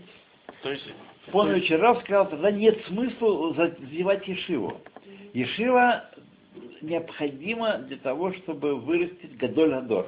То 0.62 0.70
есть, 0.70 0.84
Понович 1.30 1.70
Рав 1.70 2.02
сказал, 2.02 2.28
тогда 2.28 2.50
нет 2.50 2.84
смысла 2.86 3.54
задевать 3.54 4.26
Ешиву. 4.28 4.80
Ешива 5.32 6.04
необходима 6.82 7.78
для 7.78 7.96
того, 7.96 8.32
чтобы 8.34 8.76
вырастить 8.76 9.36
Гадоль 9.36 9.74
Адор. 9.74 10.06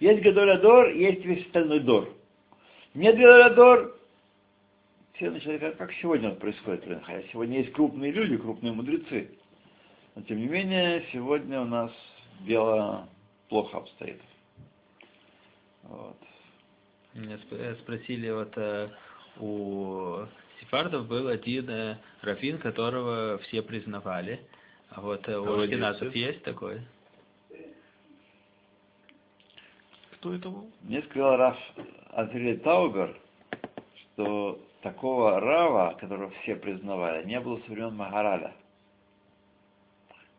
Есть 0.00 0.22
Гадоль 0.22 0.52
Адор, 0.52 0.90
есть 0.90 1.24
весь 1.24 1.46
остальной 1.46 1.80
Дор. 1.80 2.08
Нет 2.94 3.16
Гадоль 3.16 3.42
Адор, 3.42 3.94
все 5.14 5.30
начали, 5.30 5.58
как, 5.58 5.76
как 5.76 5.92
сегодня 5.94 6.30
вот 6.30 6.40
происходит, 6.40 6.84
хотя 7.04 7.22
сегодня 7.30 7.58
есть 7.58 7.72
крупные 7.72 8.10
люди, 8.10 8.36
крупные 8.36 8.72
мудрецы. 8.72 9.30
Но 10.14 10.22
тем 10.22 10.38
не 10.38 10.46
менее, 10.46 11.04
сегодня 11.12 11.60
у 11.60 11.64
нас 11.64 11.90
дело 12.40 13.08
плохо 13.48 13.78
обстоит. 13.78 14.20
Вот. 15.82 16.16
Меня 17.14 17.38
э, 17.50 17.74
спросили, 17.82 18.30
вот 18.30 18.52
э, 18.56 18.88
у 19.38 20.24
сефардов 20.60 21.06
был 21.06 21.28
один 21.28 21.68
э, 21.70 21.98
раввин, 22.22 22.58
которого 22.58 23.38
все 23.44 23.62
признавали. 23.62 24.40
А 24.90 25.00
вот 25.00 25.28
э, 25.28 25.36
у 25.36 25.60
ашкеназов 25.60 26.14
есть 26.14 26.42
такой? 26.42 26.80
кто 30.24 30.32
это 30.32 30.48
был? 30.48 30.70
Мне 30.80 31.02
сказал 31.02 31.36
Раф 31.36 31.58
Азриэль 32.12 32.58
Таубер, 32.60 33.14
что 33.98 34.58
такого 34.80 35.38
Рава, 35.38 35.98
которого 36.00 36.30
все 36.42 36.56
признавали, 36.56 37.26
не 37.26 37.38
было 37.40 37.58
со 37.58 37.70
времен 37.70 37.94
Магараля. 37.94 38.54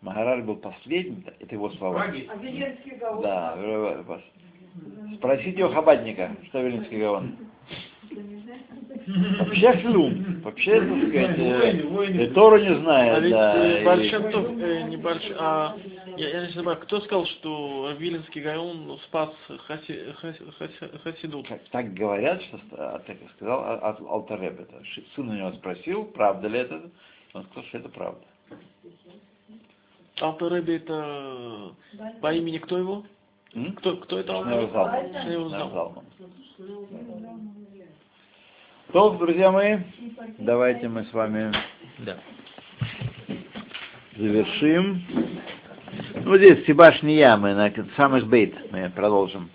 Магараль 0.02 0.42
был 0.42 0.56
последним, 0.56 1.24
это 1.40 1.54
его 1.54 1.70
слова. 1.72 2.04
А? 2.04 3.22
Да. 3.22 4.22
Спросите 5.18 5.64
у 5.64 5.70
Хабадника, 5.70 6.36
что 6.48 6.62
Велинский 6.62 7.02
Гаон. 7.02 7.38
Вообще 9.40 9.72
хлюм, 9.74 10.42
вообще, 10.42 10.80
так 10.80 10.98
сказать, 11.10 11.38
э, 11.38 12.24
э, 12.24 12.28
Тору 12.34 12.58
не 12.60 12.68
А 12.70 12.76
знает, 12.80 13.24
ведь 13.24 13.32
да. 13.32 13.56
э, 13.58 13.82
и- 13.82 14.10
э, 14.64 14.82
не 14.90 14.98
Бальш, 14.98 15.32
а 15.38 15.76
Я, 16.18 16.30
я 16.30 16.48
не 16.48 16.54
знаю, 16.54 16.78
кто 16.78 17.02
сказал, 17.02 17.26
что 17.26 17.92
Виленский 18.00 18.42
Гаон 18.42 18.98
спас 19.04 19.32
хаси, 19.68 20.14
хаси, 20.18 20.40
хаси, 20.58 20.98
Хасидут? 21.04 21.48
Так, 21.50 21.62
так 21.72 21.94
говорят, 21.94 22.42
что 22.44 22.60
а, 22.72 23.00
так 23.00 23.18
сказал 23.36 23.60
а- 23.60 23.80
а- 23.82 24.10
Алтареб 24.14 24.60
это. 24.62 24.84
Ш- 24.86 25.02
Сын 25.16 25.30
у 25.30 25.34
него 25.34 25.52
спросил, 25.54 26.06
правда 26.06 26.48
ли 26.48 26.60
это. 26.60 26.90
Он 27.34 27.44
сказал, 27.44 27.64
что 27.66 27.78
это 27.80 27.90
правда. 27.90 28.22
Алтареби 30.22 30.76
это 30.76 31.74
по 32.22 32.34
имени 32.34 32.60
кто 32.60 32.78
его? 32.78 33.04
М? 33.54 33.74
Кто, 33.74 33.98
кто 33.98 34.18
это 34.20 34.34
Алтареби? 34.36 34.72
Залман. 34.72 35.06
Шнeur 35.24 35.50
Шнeur 35.50 35.70
Залман. 35.72 36.06
То, 38.96 39.10
друзья 39.10 39.52
мои, 39.52 39.80
давайте 40.38 40.88
мы 40.88 41.04
с 41.04 41.12
вами 41.12 41.52
Да. 42.00 42.16
завершим. 44.16 45.04
Ну, 46.24 46.38
здесь 46.38 46.66
Сибашния, 46.66 47.36
мы 47.36 47.54
на 47.56 47.74
самых 47.98 48.26
бейт 48.30 48.56
мы 48.72 48.90
продолжим. 48.92 49.50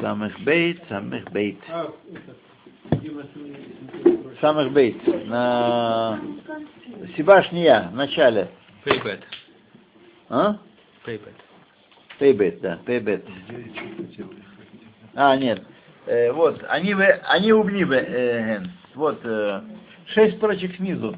Самых 0.00 0.40
бейт, 0.40 0.82
самых 0.88 1.30
бейт. 1.30 1.60
Самых 4.40 4.72
бейт. 4.72 5.28
На 5.28 6.18
Сибашния, 7.16 7.90
в 7.92 7.94
начале. 7.94 8.48
Пейбет. 8.82 9.22
А? 10.30 10.56
Пейбет. 11.04 11.34
Пейбет, 12.18 12.60
да, 12.60 12.80
пейбет. 12.84 13.24
А, 15.14 15.36
нет. 15.36 15.62
Э, 16.10 16.32
вот, 16.32 16.60
они, 16.68 16.92
они 16.92 17.52
убни, 17.52 17.84
э, 17.84 18.58
ген. 18.58 18.72
вот, 18.96 19.20
э, 19.22 19.60
шесть 20.06 20.38
строчек 20.38 20.74
снизу. 20.74 21.16